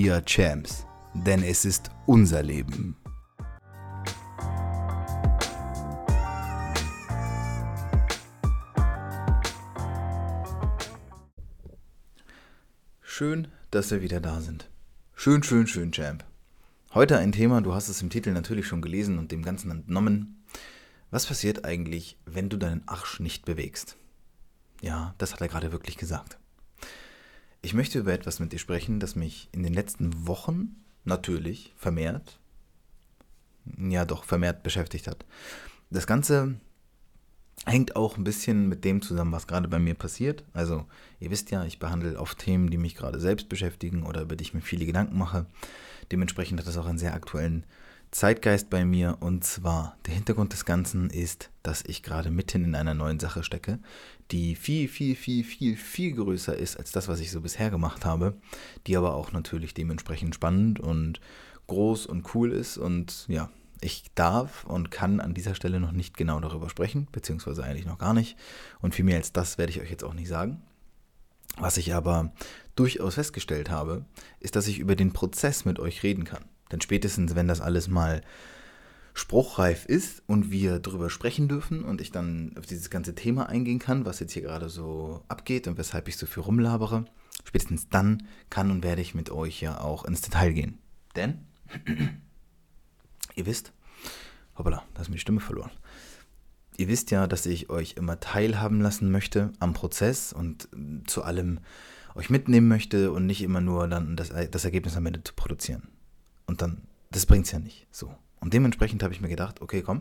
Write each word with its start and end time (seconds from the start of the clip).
We 0.00 0.12
are 0.12 0.24
Champs, 0.24 0.86
denn 1.12 1.42
es 1.42 1.64
ist 1.64 1.90
unser 2.06 2.40
Leben. 2.40 2.94
Schön, 13.02 13.48
dass 13.72 13.90
wir 13.90 14.00
wieder 14.00 14.20
da 14.20 14.40
sind. 14.40 14.70
Schön, 15.16 15.42
schön, 15.42 15.66
schön, 15.66 15.90
Champ. 15.90 16.24
Heute 16.94 17.18
ein 17.18 17.32
Thema, 17.32 17.60
du 17.60 17.74
hast 17.74 17.88
es 17.88 18.00
im 18.00 18.08
Titel 18.08 18.30
natürlich 18.30 18.68
schon 18.68 18.82
gelesen 18.82 19.18
und 19.18 19.32
dem 19.32 19.42
Ganzen 19.42 19.72
entnommen. 19.72 20.44
Was 21.10 21.26
passiert 21.26 21.64
eigentlich, 21.64 22.16
wenn 22.24 22.48
du 22.48 22.56
deinen 22.56 22.86
Arsch 22.86 23.18
nicht 23.18 23.44
bewegst? 23.46 23.96
Ja, 24.80 25.16
das 25.18 25.32
hat 25.32 25.40
er 25.40 25.48
gerade 25.48 25.72
wirklich 25.72 25.96
gesagt. 25.96 26.38
Ich 27.60 27.74
möchte 27.74 27.98
über 27.98 28.12
etwas 28.12 28.38
mit 28.40 28.52
dir 28.52 28.58
sprechen, 28.58 29.00
das 29.00 29.16
mich 29.16 29.48
in 29.52 29.62
den 29.62 29.74
letzten 29.74 30.26
Wochen 30.26 30.76
natürlich 31.04 31.72
vermehrt, 31.76 32.38
ja 33.76 34.04
doch 34.04 34.24
vermehrt 34.24 34.62
beschäftigt 34.62 35.08
hat. 35.08 35.24
Das 35.90 36.06
Ganze 36.06 36.60
hängt 37.66 37.96
auch 37.96 38.16
ein 38.16 38.24
bisschen 38.24 38.68
mit 38.68 38.84
dem 38.84 39.02
zusammen, 39.02 39.32
was 39.32 39.46
gerade 39.46 39.68
bei 39.68 39.78
mir 39.78 39.94
passiert. 39.94 40.44
Also 40.52 40.86
ihr 41.18 41.30
wisst 41.30 41.50
ja, 41.50 41.64
ich 41.64 41.78
behandle 41.78 42.18
oft 42.18 42.38
Themen, 42.38 42.70
die 42.70 42.78
mich 42.78 42.94
gerade 42.94 43.20
selbst 43.20 43.48
beschäftigen 43.48 44.04
oder 44.04 44.22
über 44.22 44.36
die 44.36 44.44
ich 44.44 44.54
mir 44.54 44.60
viele 44.60 44.86
Gedanken 44.86 45.18
mache. 45.18 45.46
Dementsprechend 46.12 46.60
hat 46.60 46.66
das 46.66 46.76
auch 46.76 46.86
einen 46.86 46.98
sehr 46.98 47.14
aktuellen 47.14 47.64
Zeitgeist 48.10 48.70
bei 48.70 48.84
mir. 48.84 49.18
Und 49.20 49.44
zwar, 49.44 49.96
der 50.06 50.14
Hintergrund 50.14 50.52
des 50.52 50.64
Ganzen 50.64 51.10
ist, 51.10 51.50
dass 51.62 51.84
ich 51.84 52.02
gerade 52.02 52.30
mitten 52.30 52.64
in 52.64 52.74
einer 52.74 52.94
neuen 52.94 53.20
Sache 53.20 53.42
stecke, 53.42 53.78
die 54.30 54.54
viel, 54.54 54.88
viel, 54.88 55.14
viel, 55.16 55.44
viel, 55.44 55.76
viel 55.76 56.14
größer 56.14 56.56
ist 56.56 56.76
als 56.76 56.92
das, 56.92 57.08
was 57.08 57.20
ich 57.20 57.30
so 57.30 57.40
bisher 57.40 57.70
gemacht 57.70 58.04
habe, 58.04 58.36
die 58.86 58.96
aber 58.96 59.14
auch 59.14 59.32
natürlich 59.32 59.74
dementsprechend 59.74 60.34
spannend 60.34 60.80
und 60.80 61.20
groß 61.66 62.06
und 62.06 62.34
cool 62.34 62.52
ist. 62.52 62.78
Und 62.78 63.26
ja, 63.28 63.50
ich 63.80 64.04
darf 64.14 64.64
und 64.64 64.90
kann 64.90 65.20
an 65.20 65.34
dieser 65.34 65.54
Stelle 65.54 65.80
noch 65.80 65.92
nicht 65.92 66.16
genau 66.16 66.40
darüber 66.40 66.68
sprechen, 66.68 67.08
beziehungsweise 67.12 67.62
eigentlich 67.62 67.86
noch 67.86 67.98
gar 67.98 68.14
nicht. 68.14 68.36
Und 68.80 68.94
viel 68.94 69.04
mehr 69.04 69.16
als 69.16 69.32
das 69.32 69.58
werde 69.58 69.72
ich 69.72 69.80
euch 69.80 69.90
jetzt 69.90 70.04
auch 70.04 70.14
nicht 70.14 70.28
sagen. 70.28 70.62
Was 71.56 71.76
ich 71.76 71.94
aber 71.94 72.32
durchaus 72.76 73.14
festgestellt 73.14 73.70
habe, 73.70 74.04
ist, 74.38 74.54
dass 74.54 74.68
ich 74.68 74.78
über 74.78 74.94
den 74.94 75.12
Prozess 75.12 75.64
mit 75.64 75.80
euch 75.80 76.02
reden 76.02 76.24
kann. 76.24 76.44
Denn 76.72 76.80
spätestens, 76.80 77.34
wenn 77.34 77.48
das 77.48 77.60
alles 77.60 77.88
mal 77.88 78.22
spruchreif 79.14 79.84
ist 79.84 80.22
und 80.26 80.50
wir 80.50 80.78
darüber 80.78 81.10
sprechen 81.10 81.48
dürfen 81.48 81.82
und 81.82 82.00
ich 82.00 82.12
dann 82.12 82.54
auf 82.56 82.66
dieses 82.66 82.88
ganze 82.88 83.14
Thema 83.14 83.48
eingehen 83.48 83.80
kann, 83.80 84.04
was 84.04 84.20
jetzt 84.20 84.32
hier 84.32 84.42
gerade 84.42 84.68
so 84.68 85.24
abgeht 85.28 85.66
und 85.66 85.76
weshalb 85.76 86.08
ich 86.08 86.16
so 86.16 86.26
viel 86.26 86.42
rumlabere, 86.42 87.04
spätestens 87.44 87.88
dann 87.88 88.22
kann 88.48 88.70
und 88.70 88.84
werde 88.84 89.02
ich 89.02 89.14
mit 89.14 89.30
euch 89.30 89.60
ja 89.60 89.80
auch 89.80 90.04
ins 90.04 90.20
Detail 90.20 90.52
gehen. 90.52 90.78
Denn, 91.16 91.38
ihr 93.34 93.46
wisst, 93.46 93.72
hoppala, 94.56 94.84
da 94.94 95.02
ist 95.02 95.08
mir 95.08 95.16
die 95.16 95.20
Stimme 95.20 95.40
verloren. 95.40 95.72
Ihr 96.76 96.86
wisst 96.86 97.10
ja, 97.10 97.26
dass 97.26 97.44
ich 97.44 97.70
euch 97.70 97.94
immer 97.94 98.20
teilhaben 98.20 98.80
lassen 98.80 99.10
möchte 99.10 99.52
am 99.58 99.72
Prozess 99.72 100.32
und 100.32 100.68
zu 101.08 101.24
allem 101.24 101.58
euch 102.14 102.30
mitnehmen 102.30 102.68
möchte 102.68 103.10
und 103.10 103.26
nicht 103.26 103.42
immer 103.42 103.60
nur 103.60 103.88
dann 103.88 104.14
das, 104.14 104.32
das 104.50 104.64
Ergebnis 104.64 104.96
am 104.96 105.06
Ende 105.06 105.24
zu 105.24 105.34
produzieren. 105.34 105.88
Und 106.48 106.62
dann, 106.62 106.82
das 107.10 107.26
bringt 107.26 107.46
es 107.46 107.52
ja 107.52 107.60
nicht. 107.60 107.86
So. 107.92 108.12
Und 108.40 108.54
dementsprechend 108.54 109.02
habe 109.02 109.14
ich 109.14 109.20
mir 109.20 109.28
gedacht, 109.28 109.60
okay, 109.60 109.82
komm, 109.82 110.00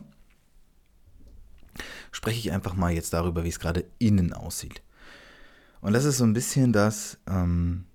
spreche 2.11 2.39
ich 2.39 2.51
einfach 2.51 2.73
mal 2.73 2.91
jetzt 2.91 3.13
darüber, 3.13 3.43
wie 3.43 3.49
es 3.49 3.59
gerade 3.59 3.85
innen 3.99 4.33
aussieht. 4.33 4.81
Und 5.81 5.93
das 5.93 6.05
ist 6.05 6.17
so 6.17 6.23
ein 6.23 6.33
bisschen 6.33 6.73
das, 6.73 7.19
ähm, 7.27 7.85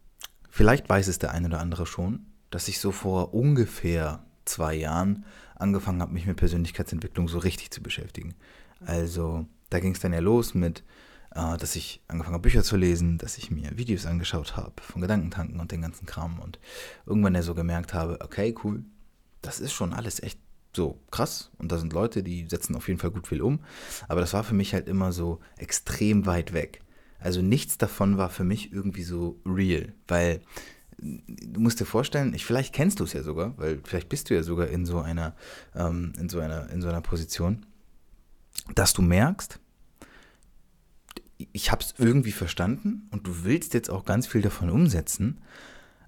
vielleicht 0.51 0.89
weiß 0.89 1.09
es 1.09 1.19
der 1.19 1.33
eine 1.33 1.49
oder 1.49 1.61
andere 1.61 1.87
schon, 1.87 2.27
dass 2.51 2.69
ich 2.69 2.79
so 2.79 2.93
vor 2.93 3.35
ungefähr 3.35 4.25
zwei 4.45 4.75
Jahren 4.75 5.25
angefangen 5.57 6.03
habe, 6.03 6.13
mich 6.13 6.27
mit 6.27 6.37
Persönlichkeitsentwicklung 6.37 7.29
so 7.29 7.39
richtig 7.39 7.71
zu 7.71 7.83
beschäftigen. 7.83 8.35
Also 8.85 9.47
da 9.71 9.81
ging 9.81 9.93
es 9.93 10.01
dann 10.01 10.13
ja 10.13 10.21
los 10.21 10.55
mit 10.55 10.85
dass 11.35 11.77
ich 11.77 12.03
angefangen 12.09 12.35
habe, 12.35 12.43
Bücher 12.43 12.63
zu 12.63 12.77
lesen, 12.77 13.19
dass 13.19 13.39
ich 13.39 13.51
mir 13.51 13.77
Videos 13.77 14.07
angeschaut 14.07 14.57
habe 14.57 14.75
von 14.83 15.01
Gedankentanken 15.01 15.61
und 15.61 15.73
den 15.73 15.81
ganzen 15.81 16.07
Kram 16.07 16.39
und 16.39 16.59
irgendwann 17.07 17.35
ja 17.35 17.43
so 17.43 17.55
gemerkt 17.55 17.95
habe, 17.95 18.19
okay, 18.21 18.55
cool, 18.63 18.85
das 19.41 19.61
ist 19.61 19.73
schon 19.73 19.93
alles 19.93 20.23
echt 20.23 20.39
so 20.75 21.01
krass 21.11 21.51
und 21.59 21.73
da 21.73 21.79
sind 21.79 21.93
Leute, 21.93 22.23
die 22.23 22.47
setzen 22.49 22.77
auf 22.77 22.89
jeden 22.89 23.01
Fall 23.01 23.11
gut 23.11 23.27
viel 23.27 23.43
um, 23.43 23.61
aber 24.09 24.21
das 24.21 24.33
war 24.33 24.45
für 24.45 24.55
mich 24.55 24.75
halt 24.75 24.89
immer 24.89 25.13
so 25.13 25.41
extrem 25.57 26.27
weit 26.27 26.53
weg. 26.53 26.81
Also 27.19 27.41
nichts 27.41 27.79
davon 27.79 28.19
war 28.19 28.31
für 28.31 28.45
mich 28.45 28.73
irgendwie 28.73 29.05
so 29.05 29.41
real, 29.47 29.93
weil 30.09 30.41
du 30.99 31.61
musst 31.61 31.81
dir 31.81 31.87
vorstellen, 31.87 32.35
ich, 32.35 32.45
vielleicht 32.45 32.75
kennst 32.75 33.01
du 33.01 33.05
es 33.05 33.13
ja 33.13 33.23
sogar, 33.23 33.57
weil 33.59 33.81
vielleicht 33.85 34.09
bist 34.09 34.31
du 34.31 34.35
ja 34.35 34.43
sogar 34.43 34.69
in 34.69 34.87
so 34.87 35.01
einer, 35.01 35.35
ähm, 35.75 36.13
in 36.19 36.29
so 36.29 36.41
einer, 36.41 36.71
in 36.71 36.81
so 36.81 36.89
einer 36.89 37.01
Position, 37.01 37.67
dass 38.75 38.93
du 38.93 39.03
merkst, 39.03 39.59
ich 41.53 41.71
habe 41.71 41.83
es 41.83 41.95
irgendwie 41.99 42.33
verstanden 42.33 43.09
und 43.11 43.27
du 43.27 43.45
willst 43.45 43.75
jetzt 43.75 43.91
auch 43.91 44.05
ganz 44.05 44.27
viel 44.27 44.43
davon 44.43 44.71
umsetzen, 44.71 45.41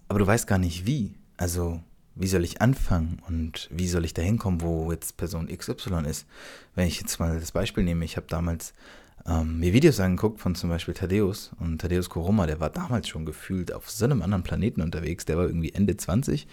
aber 0.09 0.19
du 0.19 0.27
weißt 0.27 0.47
gar 0.47 0.59
nicht 0.59 0.87
wie. 0.87 1.15
Also, 1.37 1.83
wie 2.15 2.29
soll 2.29 2.45
ich 2.45 2.61
anfangen 2.61 3.21
und 3.27 3.69
wie 3.73 3.89
soll 3.89 4.05
ich 4.05 4.15
da 4.15 4.23
hinkommen, 4.23 4.61
wo 4.61 4.93
jetzt 4.93 5.17
Person 5.17 5.49
XY 5.49 6.05
ist? 6.09 6.27
Wenn 6.75 6.87
ich 6.87 7.01
jetzt 7.01 7.19
mal 7.19 7.41
das 7.41 7.53
Beispiel 7.53 7.85
nehme, 7.85 8.05
ich 8.05 8.17
habe 8.17 8.27
damals 8.29 8.73
ähm, 9.27 9.59
mir 9.59 9.73
Videos 9.73 10.01
angeguckt 10.01 10.41
von 10.41 10.55
zum 10.55 10.71
Beispiel 10.71 10.95
Thaddeus 10.95 11.53
und 11.59 11.81
Thaddeus 11.81 12.11
Koroma, 12.11 12.47
der 12.47 12.61
war 12.61 12.71
damals 12.71 13.09
schon 13.09 13.25
gefühlt 13.25 13.73
auf 13.73 13.91
so 13.91 14.05
einem 14.05 14.23
anderen 14.23 14.45
Planeten 14.45 14.81
unterwegs, 14.81 15.25
der 15.25 15.37
war 15.37 15.47
irgendwie 15.47 15.73
Ende 15.73 15.97
20, 15.97 16.47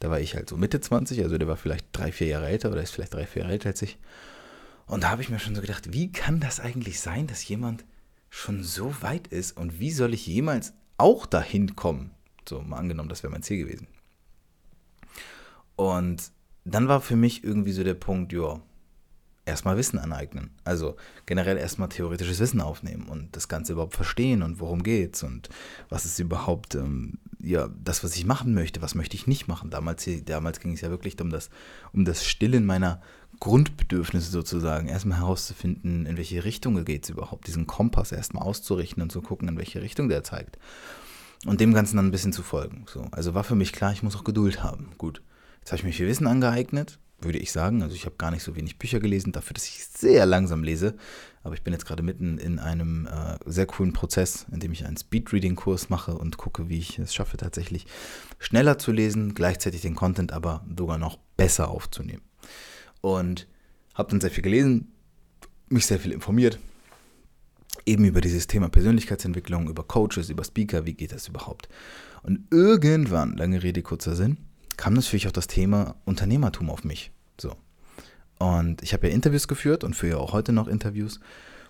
da 0.00 0.10
war 0.10 0.20
ich 0.20 0.34
halt 0.34 0.48
so 0.48 0.56
Mitte 0.56 0.80
20, 0.80 1.22
also 1.22 1.38
der 1.38 1.48
war 1.48 1.56
vielleicht 1.56 1.86
drei, 1.92 2.12
vier 2.12 2.28
Jahre 2.28 2.48
älter 2.48 2.70
oder 2.70 2.82
ist 2.82 2.92
vielleicht 2.92 3.14
drei, 3.14 3.26
vier 3.26 3.42
Jahre 3.42 3.54
älter 3.54 3.70
als 3.70 3.82
ich. 3.82 3.98
Und 4.86 5.04
da 5.04 5.10
habe 5.10 5.22
ich 5.22 5.28
mir 5.28 5.38
schon 5.38 5.54
so 5.54 5.60
gedacht, 5.60 5.92
wie 5.92 6.12
kann 6.12 6.40
das 6.40 6.60
eigentlich 6.60 7.00
sein, 7.00 7.26
dass 7.26 7.46
jemand 7.46 7.84
schon 8.30 8.62
so 8.62 9.02
weit 9.02 9.28
ist 9.28 9.56
und 9.56 9.80
wie 9.80 9.90
soll 9.90 10.14
ich 10.14 10.26
jemals 10.26 10.72
auch 10.96 11.26
dahin 11.26 11.76
kommen? 11.76 12.10
So, 12.48 12.60
mal 12.62 12.76
angenommen, 12.76 13.08
das 13.08 13.22
wäre 13.22 13.30
mein 13.30 13.42
Ziel 13.42 13.64
gewesen. 13.64 13.86
Und 15.76 16.32
dann 16.64 16.88
war 16.88 17.00
für 17.00 17.16
mich 17.16 17.44
irgendwie 17.44 17.72
so 17.72 17.84
der 17.84 17.94
Punkt, 17.94 18.32
ja, 18.32 18.60
erstmal 19.48 19.76
Wissen 19.76 19.98
aneignen. 19.98 20.50
Also 20.64 20.96
generell 21.26 21.56
erstmal 21.56 21.88
theoretisches 21.88 22.38
Wissen 22.38 22.60
aufnehmen 22.60 23.08
und 23.08 23.34
das 23.34 23.48
Ganze 23.48 23.72
überhaupt 23.72 23.94
verstehen 23.94 24.42
und 24.42 24.60
worum 24.60 24.82
geht's 24.82 25.22
und 25.22 25.48
was 25.88 26.04
ist 26.04 26.18
überhaupt 26.18 26.74
ähm, 26.74 27.18
ja 27.40 27.68
das, 27.82 28.04
was 28.04 28.14
ich 28.14 28.26
machen 28.26 28.54
möchte, 28.54 28.82
was 28.82 28.94
möchte 28.94 29.16
ich 29.16 29.26
nicht 29.26 29.48
machen. 29.48 29.70
Damals, 29.70 30.08
damals 30.24 30.60
ging 30.60 30.72
es 30.72 30.82
ja 30.82 30.90
wirklich 30.90 31.20
um 31.20 31.30
das, 31.30 31.50
um 31.92 32.04
das 32.04 32.24
Stillen 32.24 32.66
meiner 32.66 33.00
Grundbedürfnisse 33.40 34.30
sozusagen. 34.30 34.88
Erstmal 34.88 35.18
herauszufinden, 35.18 36.06
in 36.06 36.16
welche 36.16 36.44
Richtung 36.44 36.76
es 36.76 37.08
überhaupt, 37.08 37.46
diesen 37.46 37.66
Kompass 37.66 38.12
erstmal 38.12 38.44
auszurichten 38.44 39.02
und 39.02 39.10
zu 39.10 39.22
gucken, 39.22 39.48
in 39.48 39.56
welche 39.56 39.82
Richtung 39.82 40.08
der 40.08 40.22
zeigt. 40.22 40.58
Und 41.46 41.60
dem 41.60 41.72
Ganzen 41.72 41.96
dann 41.96 42.06
ein 42.06 42.10
bisschen 42.10 42.32
zu 42.32 42.42
folgen. 42.42 42.84
So, 42.88 43.06
also 43.12 43.34
war 43.34 43.44
für 43.44 43.54
mich 43.54 43.72
klar, 43.72 43.92
ich 43.92 44.02
muss 44.02 44.16
auch 44.16 44.24
Geduld 44.24 44.62
haben. 44.62 44.90
Gut, 44.98 45.22
jetzt 45.60 45.70
habe 45.70 45.78
ich 45.78 45.84
mir 45.84 45.92
viel 45.92 46.08
Wissen 46.08 46.26
angeeignet 46.26 46.98
würde 47.20 47.38
ich 47.38 47.52
sagen. 47.52 47.82
Also 47.82 47.94
ich 47.94 48.04
habe 48.04 48.16
gar 48.16 48.30
nicht 48.30 48.42
so 48.42 48.56
wenig 48.56 48.78
Bücher 48.78 49.00
gelesen, 49.00 49.32
dafür, 49.32 49.54
dass 49.54 49.66
ich 49.66 49.84
sehr 49.84 50.26
langsam 50.26 50.62
lese. 50.62 50.94
Aber 51.42 51.54
ich 51.54 51.62
bin 51.62 51.72
jetzt 51.72 51.86
gerade 51.86 52.02
mitten 52.02 52.38
in 52.38 52.58
einem 52.58 53.06
äh, 53.06 53.38
sehr 53.46 53.66
coolen 53.66 53.92
Prozess, 53.92 54.46
in 54.52 54.60
dem 54.60 54.72
ich 54.72 54.86
einen 54.86 54.96
Speedreading-Kurs 54.96 55.88
mache 55.88 56.16
und 56.16 56.36
gucke, 56.36 56.68
wie 56.68 56.78
ich 56.78 56.98
es 56.98 57.14
schaffe, 57.14 57.36
tatsächlich 57.36 57.86
schneller 58.38 58.78
zu 58.78 58.92
lesen, 58.92 59.34
gleichzeitig 59.34 59.80
den 59.80 59.94
Content 59.94 60.32
aber 60.32 60.64
sogar 60.76 60.98
noch 60.98 61.18
besser 61.36 61.68
aufzunehmen. 61.68 62.22
Und 63.00 63.46
habe 63.94 64.10
dann 64.10 64.20
sehr 64.20 64.30
viel 64.30 64.42
gelesen, 64.42 64.92
mich 65.68 65.86
sehr 65.86 65.98
viel 65.98 66.12
informiert, 66.12 66.58
eben 67.86 68.04
über 68.04 68.20
dieses 68.20 68.46
Thema 68.46 68.68
Persönlichkeitsentwicklung, 68.68 69.68
über 69.68 69.82
Coaches, 69.82 70.30
über 70.30 70.44
Speaker, 70.44 70.86
wie 70.86 70.94
geht 70.94 71.12
das 71.12 71.28
überhaupt? 71.28 71.68
Und 72.22 72.46
irgendwann, 72.50 73.36
lange 73.36 73.62
Rede, 73.62 73.82
kurzer 73.82 74.14
Sinn, 74.14 74.38
kam 74.78 74.94
natürlich 74.94 75.26
auch 75.26 75.32
das 75.32 75.48
Thema 75.48 75.96
Unternehmertum 76.06 76.70
auf 76.70 76.84
mich. 76.84 77.10
So. 77.38 77.54
Und 78.38 78.82
ich 78.82 78.94
habe 78.94 79.08
ja 79.08 79.12
Interviews 79.12 79.48
geführt 79.48 79.84
und 79.84 79.94
führe 79.94 80.12
ja 80.12 80.18
auch 80.18 80.32
heute 80.32 80.52
noch 80.52 80.68
Interviews. 80.68 81.20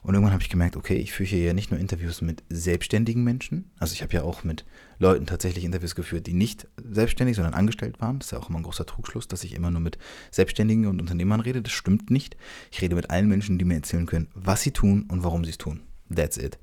Und 0.02 0.14
irgendwann 0.14 0.32
habe 0.32 0.42
ich 0.42 0.50
gemerkt, 0.50 0.76
okay, 0.76 0.96
ich 0.96 1.12
führe 1.12 1.28
hier 1.28 1.42
ja 1.42 1.54
nicht 1.54 1.70
nur 1.70 1.80
Interviews 1.80 2.20
mit 2.20 2.44
selbstständigen 2.50 3.24
Menschen. 3.24 3.70
Also 3.80 3.94
ich 3.94 4.02
habe 4.02 4.12
ja 4.12 4.22
auch 4.22 4.44
mit 4.44 4.64
Leuten 4.98 5.26
tatsächlich 5.26 5.64
Interviews 5.64 5.94
geführt, 5.94 6.26
die 6.26 6.34
nicht 6.34 6.68
selbstständig, 6.76 7.34
sondern 7.34 7.54
angestellt 7.54 8.00
waren. 8.00 8.18
Das 8.18 8.28
ist 8.28 8.32
ja 8.32 8.38
auch 8.38 8.48
immer 8.48 8.60
ein 8.60 8.62
großer 8.62 8.86
Trugschluss, 8.86 9.26
dass 9.26 9.42
ich 9.42 9.54
immer 9.54 9.70
nur 9.70 9.80
mit 9.80 9.98
Selbstständigen 10.30 10.86
und 10.86 11.00
Unternehmern 11.00 11.40
rede. 11.40 11.62
Das 11.62 11.72
stimmt 11.72 12.10
nicht. 12.10 12.36
Ich 12.70 12.80
rede 12.80 12.94
mit 12.94 13.10
allen 13.10 13.28
Menschen, 13.28 13.58
die 13.58 13.64
mir 13.64 13.74
erzählen 13.74 14.06
können, 14.06 14.28
was 14.34 14.62
sie 14.62 14.70
tun 14.70 15.06
und 15.08 15.24
warum 15.24 15.44
sie 15.44 15.50
es 15.50 15.58
tun. 15.58 15.80
That's 16.14 16.36
it. 16.36 16.58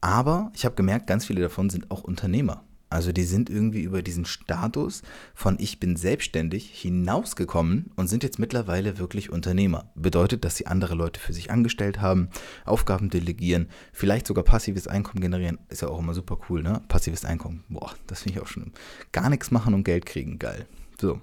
Aber 0.00 0.52
ich 0.54 0.64
habe 0.64 0.76
gemerkt, 0.76 1.06
ganz 1.06 1.26
viele 1.26 1.42
davon 1.42 1.68
sind 1.68 1.90
auch 1.90 2.02
Unternehmer. 2.04 2.64
Also 2.94 3.10
die 3.10 3.24
sind 3.24 3.50
irgendwie 3.50 3.80
über 3.82 4.02
diesen 4.02 4.24
Status 4.24 5.02
von 5.34 5.56
ich 5.58 5.80
bin 5.80 5.96
selbstständig 5.96 6.70
hinausgekommen 6.70 7.90
und 7.96 8.06
sind 8.06 8.22
jetzt 8.22 8.38
mittlerweile 8.38 8.98
wirklich 8.98 9.30
Unternehmer. 9.30 9.90
Bedeutet, 9.96 10.44
dass 10.44 10.56
sie 10.56 10.68
andere 10.68 10.94
Leute 10.94 11.18
für 11.18 11.32
sich 11.32 11.50
angestellt 11.50 12.00
haben, 12.00 12.28
Aufgaben 12.64 13.10
delegieren, 13.10 13.68
vielleicht 13.92 14.28
sogar 14.28 14.44
passives 14.44 14.86
Einkommen 14.86 15.20
generieren. 15.20 15.58
Ist 15.70 15.82
ja 15.82 15.88
auch 15.88 15.98
immer 15.98 16.14
super 16.14 16.38
cool, 16.48 16.62
ne? 16.62 16.82
Passives 16.86 17.24
Einkommen. 17.24 17.64
Boah, 17.68 17.96
das 18.06 18.22
finde 18.22 18.38
ich 18.38 18.44
auch 18.44 18.46
schon. 18.46 18.72
Gar 19.10 19.28
nichts 19.28 19.50
machen 19.50 19.74
und 19.74 19.82
Geld 19.82 20.06
kriegen. 20.06 20.38
Geil. 20.38 20.68
So. 21.00 21.14
Und 21.14 21.22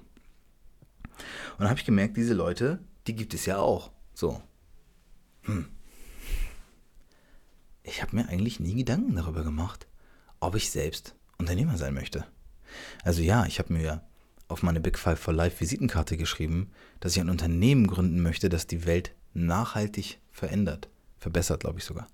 dann 1.56 1.70
habe 1.70 1.80
ich 1.80 1.86
gemerkt, 1.86 2.18
diese 2.18 2.34
Leute, 2.34 2.80
die 3.06 3.16
gibt 3.16 3.32
es 3.32 3.46
ja 3.46 3.56
auch. 3.56 3.92
So. 4.12 4.42
Hm. 5.44 5.68
Ich 7.82 8.02
habe 8.02 8.14
mir 8.14 8.28
eigentlich 8.28 8.60
nie 8.60 8.74
Gedanken 8.74 9.16
darüber 9.16 9.42
gemacht, 9.42 9.86
ob 10.38 10.54
ich 10.54 10.70
selbst 10.70 11.14
Unternehmer 11.42 11.76
sein 11.76 11.94
möchte. 11.94 12.24
Also 13.04 13.22
ja, 13.22 13.44
ich 13.46 13.58
habe 13.58 13.72
mir 13.72 14.02
auf 14.48 14.62
meine 14.62 14.80
Big 14.80 14.98
Five 14.98 15.18
for 15.18 15.34
Life 15.34 15.60
Visitenkarte 15.60 16.16
geschrieben, 16.16 16.70
dass 17.00 17.16
ich 17.16 17.20
ein 17.20 17.30
Unternehmen 17.30 17.86
gründen 17.86 18.22
möchte, 18.22 18.48
das 18.48 18.66
die 18.66 18.86
Welt 18.86 19.14
nachhaltig 19.34 20.18
verändert, 20.30 20.88
verbessert, 21.18 21.60
glaube 21.60 21.78
ich 21.78 21.84
sogar. 21.84 22.06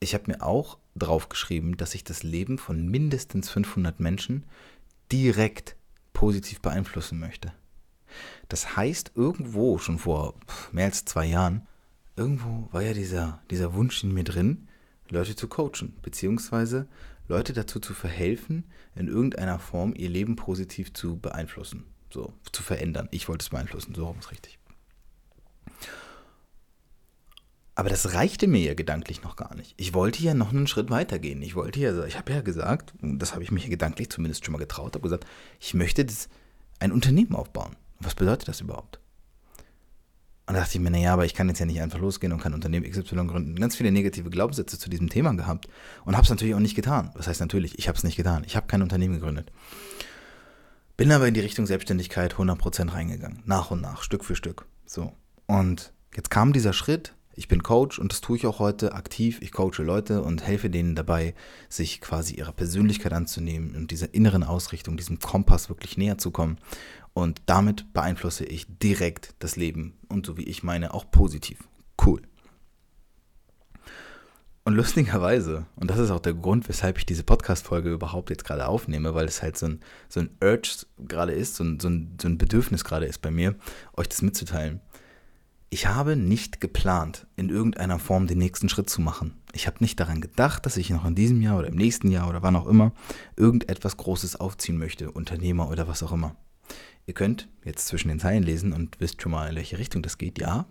Ich 0.00 0.14
habe 0.14 0.30
mir 0.30 0.42
auch 0.42 0.78
drauf 0.94 1.28
geschrieben, 1.28 1.76
dass 1.76 1.94
ich 1.94 2.04
das 2.04 2.22
Leben 2.22 2.58
von 2.58 2.86
mindestens 2.86 3.50
500 3.50 4.00
Menschen 4.00 4.44
direkt 5.10 5.76
positiv 6.12 6.60
beeinflussen 6.60 7.18
möchte. 7.18 7.52
Das 8.48 8.76
heißt, 8.76 9.12
irgendwo, 9.14 9.78
schon 9.78 9.98
vor 9.98 10.34
mehr 10.72 10.86
als 10.86 11.04
zwei 11.04 11.24
Jahren, 11.26 11.66
irgendwo 12.16 12.68
war 12.72 12.82
ja 12.82 12.92
dieser, 12.92 13.42
dieser 13.50 13.74
Wunsch 13.74 14.04
in 14.04 14.12
mir 14.12 14.24
drin, 14.24 14.68
Leute 15.08 15.36
zu 15.36 15.48
coachen, 15.48 15.96
beziehungsweise 16.02 16.88
Leute 17.28 17.52
dazu 17.52 17.80
zu 17.80 17.94
verhelfen, 17.94 18.64
in 18.94 19.08
irgendeiner 19.08 19.58
Form 19.58 19.94
ihr 19.96 20.08
Leben 20.08 20.36
positiv 20.36 20.92
zu 20.92 21.16
beeinflussen, 21.18 21.84
so 22.10 22.32
zu 22.52 22.62
verändern. 22.62 23.08
Ich 23.10 23.28
wollte 23.28 23.44
es 23.44 23.50
beeinflussen, 23.50 23.94
so 23.94 24.06
rum 24.06 24.18
ist 24.18 24.30
richtig. 24.30 24.58
Aber 27.76 27.88
das 27.88 28.14
reichte 28.14 28.46
mir 28.46 28.60
ja 28.60 28.74
gedanklich 28.74 29.22
noch 29.22 29.34
gar 29.34 29.54
nicht. 29.56 29.74
Ich 29.76 29.94
wollte 29.94 30.22
ja 30.22 30.34
noch 30.34 30.50
einen 30.50 30.68
Schritt 30.68 30.90
weiter 30.90 31.18
gehen. 31.18 31.42
Ich 31.42 31.56
wollte 31.56 31.80
ja, 31.80 32.04
ich 32.04 32.16
habe 32.16 32.32
ja 32.32 32.40
gesagt, 32.40 32.94
das 33.00 33.32
habe 33.32 33.42
ich 33.42 33.50
mich 33.50 33.68
gedanklich 33.68 34.10
zumindest 34.10 34.44
schon 34.44 34.52
mal 34.52 34.58
getraut, 34.58 34.94
habe 34.94 35.02
gesagt, 35.02 35.26
ich 35.58 35.74
möchte 35.74 36.04
das, 36.04 36.28
ein 36.78 36.92
Unternehmen 36.92 37.34
aufbauen. 37.34 37.74
Was 37.98 38.14
bedeutet 38.14 38.48
das 38.48 38.60
überhaupt? 38.60 39.00
Und 40.54 40.58
da 40.58 40.66
dachte 40.66 40.78
ich 40.78 40.84
mir, 40.84 40.90
naja, 40.92 41.12
aber 41.12 41.24
ich 41.24 41.34
kann 41.34 41.48
jetzt 41.48 41.58
ja 41.58 41.66
nicht 41.66 41.80
einfach 41.80 41.98
losgehen 41.98 42.32
und 42.32 42.40
kann 42.40 42.54
Unternehmen 42.54 42.88
XY 42.88 43.26
gründen. 43.26 43.56
Ganz 43.56 43.74
viele 43.74 43.90
negative 43.90 44.30
Glaubenssätze 44.30 44.78
zu 44.78 44.88
diesem 44.88 45.10
Thema 45.10 45.34
gehabt 45.34 45.66
und 46.04 46.14
habe 46.14 46.22
es 46.22 46.30
natürlich 46.30 46.54
auch 46.54 46.60
nicht 46.60 46.76
getan. 46.76 47.10
Was 47.16 47.26
heißt 47.26 47.40
natürlich, 47.40 47.76
ich 47.76 47.88
habe 47.88 47.98
es 47.98 48.04
nicht 48.04 48.14
getan. 48.14 48.44
Ich 48.46 48.54
habe 48.54 48.68
kein 48.68 48.80
Unternehmen 48.80 49.14
gegründet. 49.14 49.50
Bin 50.96 51.10
aber 51.10 51.26
in 51.26 51.34
die 51.34 51.40
Richtung 51.40 51.66
Selbstständigkeit 51.66 52.34
100% 52.34 52.92
reingegangen. 52.92 53.42
Nach 53.46 53.72
und 53.72 53.80
nach, 53.80 54.04
Stück 54.04 54.24
für 54.24 54.36
Stück. 54.36 54.66
So. 54.86 55.12
Und 55.48 55.92
jetzt 56.14 56.30
kam 56.30 56.52
dieser 56.52 56.72
Schritt. 56.72 57.16
Ich 57.36 57.48
bin 57.48 57.62
Coach 57.62 57.98
und 57.98 58.12
das 58.12 58.20
tue 58.20 58.36
ich 58.36 58.46
auch 58.46 58.60
heute 58.60 58.92
aktiv. 58.92 59.38
Ich 59.42 59.52
coache 59.52 59.82
Leute 59.82 60.22
und 60.22 60.46
helfe 60.46 60.70
denen 60.70 60.94
dabei, 60.94 61.34
sich 61.68 62.00
quasi 62.00 62.34
ihrer 62.34 62.52
Persönlichkeit 62.52 63.12
anzunehmen 63.12 63.74
und 63.74 63.90
dieser 63.90 64.14
inneren 64.14 64.44
Ausrichtung, 64.44 64.96
diesem 64.96 65.18
Kompass 65.18 65.68
wirklich 65.68 65.96
näher 65.96 66.18
zu 66.18 66.30
kommen 66.30 66.58
und 67.12 67.42
damit 67.46 67.92
beeinflusse 67.92 68.44
ich 68.44 68.66
direkt 68.78 69.34
das 69.38 69.56
Leben 69.56 69.94
und 70.08 70.26
so 70.26 70.36
wie 70.36 70.44
ich 70.44 70.62
meine 70.62 70.94
auch 70.94 71.10
positiv. 71.10 71.58
Cool. 72.04 72.22
Und 74.66 74.74
lustigerweise, 74.74 75.66
und 75.76 75.90
das 75.90 75.98
ist 75.98 76.10
auch 76.10 76.20
der 76.20 76.32
Grund, 76.32 76.68
weshalb 76.68 76.96
ich 76.96 77.04
diese 77.04 77.22
Podcast-Folge 77.22 77.92
überhaupt 77.92 78.30
jetzt 78.30 78.44
gerade 78.44 78.66
aufnehme, 78.66 79.14
weil 79.14 79.26
es 79.26 79.42
halt 79.42 79.58
so 79.58 79.66
ein, 79.66 79.80
so 80.08 80.20
ein 80.20 80.30
Urge 80.42 80.86
gerade 81.06 81.32
ist, 81.32 81.56
so 81.56 81.64
ein, 81.64 81.78
so, 81.80 81.88
ein, 81.88 82.16
so 82.20 82.28
ein 82.28 82.38
Bedürfnis 82.38 82.82
gerade 82.82 83.04
ist 83.04 83.20
bei 83.20 83.30
mir, 83.30 83.56
euch 83.94 84.08
das 84.08 84.22
mitzuteilen. 84.22 84.80
Ich 85.74 85.88
habe 85.88 86.14
nicht 86.14 86.60
geplant, 86.60 87.26
in 87.34 87.48
irgendeiner 87.48 87.98
Form 87.98 88.28
den 88.28 88.38
nächsten 88.38 88.68
Schritt 88.68 88.88
zu 88.88 89.00
machen. 89.00 89.34
Ich 89.52 89.66
habe 89.66 89.78
nicht 89.80 89.98
daran 89.98 90.20
gedacht, 90.20 90.64
dass 90.66 90.76
ich 90.76 90.88
noch 90.90 91.04
in 91.04 91.16
diesem 91.16 91.42
Jahr 91.42 91.58
oder 91.58 91.66
im 91.66 91.74
nächsten 91.74 92.12
Jahr 92.12 92.28
oder 92.28 92.44
wann 92.44 92.54
auch 92.54 92.68
immer 92.68 92.92
irgendetwas 93.34 93.96
Großes 93.96 94.36
aufziehen 94.36 94.78
möchte, 94.78 95.10
Unternehmer 95.10 95.68
oder 95.68 95.88
was 95.88 96.04
auch 96.04 96.12
immer. 96.12 96.36
Ihr 97.06 97.14
könnt 97.14 97.48
jetzt 97.64 97.88
zwischen 97.88 98.06
den 98.06 98.20
Zeilen 98.20 98.44
lesen 98.44 98.72
und 98.72 99.00
wisst 99.00 99.20
schon 99.20 99.32
mal, 99.32 99.48
in 99.48 99.56
welche 99.56 99.76
Richtung 99.76 100.00
das 100.00 100.16
geht. 100.16 100.38
Ja, 100.38 100.66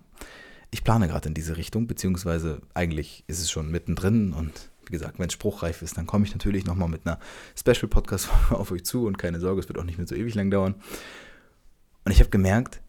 ich 0.72 0.86
plane 0.86 1.10
gerade 1.10 1.28
in 1.28 1.34
diese 1.34 1.58
Richtung, 1.58 1.86
beziehungsweise 1.86 2.62
eigentlich 2.74 3.26
ist 3.28 3.42
es 3.42 3.52
schon 3.52 3.70
mittendrin 3.70 4.32
und 4.32 4.72
wie 4.86 4.94
gesagt, 4.94 5.20
wenn 5.20 5.28
es 5.28 5.34
spruchreif 5.34 5.82
ist, 5.82 5.98
dann 5.98 6.08
komme 6.08 6.26
ich 6.26 6.32
natürlich 6.32 6.64
nochmal 6.64 6.88
mit 6.88 7.06
einer 7.06 7.20
Special-Podcast 7.60 8.30
auf 8.52 8.72
euch 8.72 8.86
zu 8.86 9.06
und 9.06 9.18
keine 9.18 9.42
Sorge, 9.42 9.60
es 9.60 9.68
wird 9.68 9.80
auch 9.80 9.84
nicht 9.84 9.98
mehr 9.98 10.08
so 10.08 10.16
ewig 10.16 10.34
lang 10.36 10.50
dauern. 10.50 10.76
Und 12.06 12.14
ich 12.14 12.22
habe 12.22 12.30
gemerkt, 12.30 12.80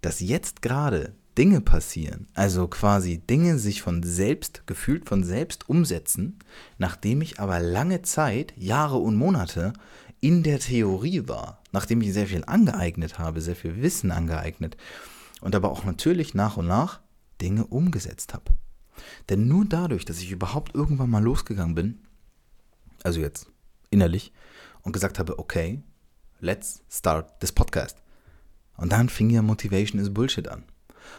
dass 0.00 0.18
jetzt 0.18 0.62
gerade 0.62 1.14
Dinge 1.38 1.60
passieren, 1.60 2.26
also 2.34 2.66
quasi 2.66 3.18
Dinge 3.18 3.60
sich 3.60 3.80
von 3.80 4.02
selbst, 4.02 4.66
gefühlt 4.66 5.08
von 5.08 5.22
selbst 5.22 5.68
umsetzen, 5.68 6.40
nachdem 6.78 7.22
ich 7.22 7.38
aber 7.38 7.60
lange 7.60 8.02
Zeit, 8.02 8.52
Jahre 8.56 8.96
und 8.96 9.14
Monate 9.14 9.72
in 10.18 10.42
der 10.42 10.58
Theorie 10.58 11.28
war, 11.28 11.62
nachdem 11.70 12.00
ich 12.00 12.12
sehr 12.12 12.26
viel 12.26 12.42
angeeignet 12.44 13.20
habe, 13.20 13.40
sehr 13.40 13.54
viel 13.54 13.80
Wissen 13.80 14.10
angeeignet 14.10 14.76
und 15.40 15.54
aber 15.54 15.70
auch 15.70 15.84
natürlich 15.84 16.34
nach 16.34 16.56
und 16.56 16.66
nach 16.66 16.98
Dinge 17.40 17.64
umgesetzt 17.68 18.34
habe. 18.34 18.52
Denn 19.28 19.46
nur 19.46 19.64
dadurch, 19.64 20.04
dass 20.04 20.18
ich 20.18 20.32
überhaupt 20.32 20.74
irgendwann 20.74 21.10
mal 21.10 21.22
losgegangen 21.22 21.76
bin, 21.76 22.00
also 23.04 23.20
jetzt 23.20 23.46
innerlich, 23.90 24.32
und 24.82 24.90
gesagt 24.90 25.20
habe, 25.20 25.38
okay, 25.38 25.84
let's 26.40 26.82
start 26.90 27.38
this 27.38 27.52
podcast. 27.52 28.02
Und 28.76 28.90
dann 28.90 29.08
fing 29.08 29.30
ja 29.30 29.40
Motivation 29.40 30.00
is 30.00 30.12
Bullshit 30.12 30.48
an. 30.48 30.64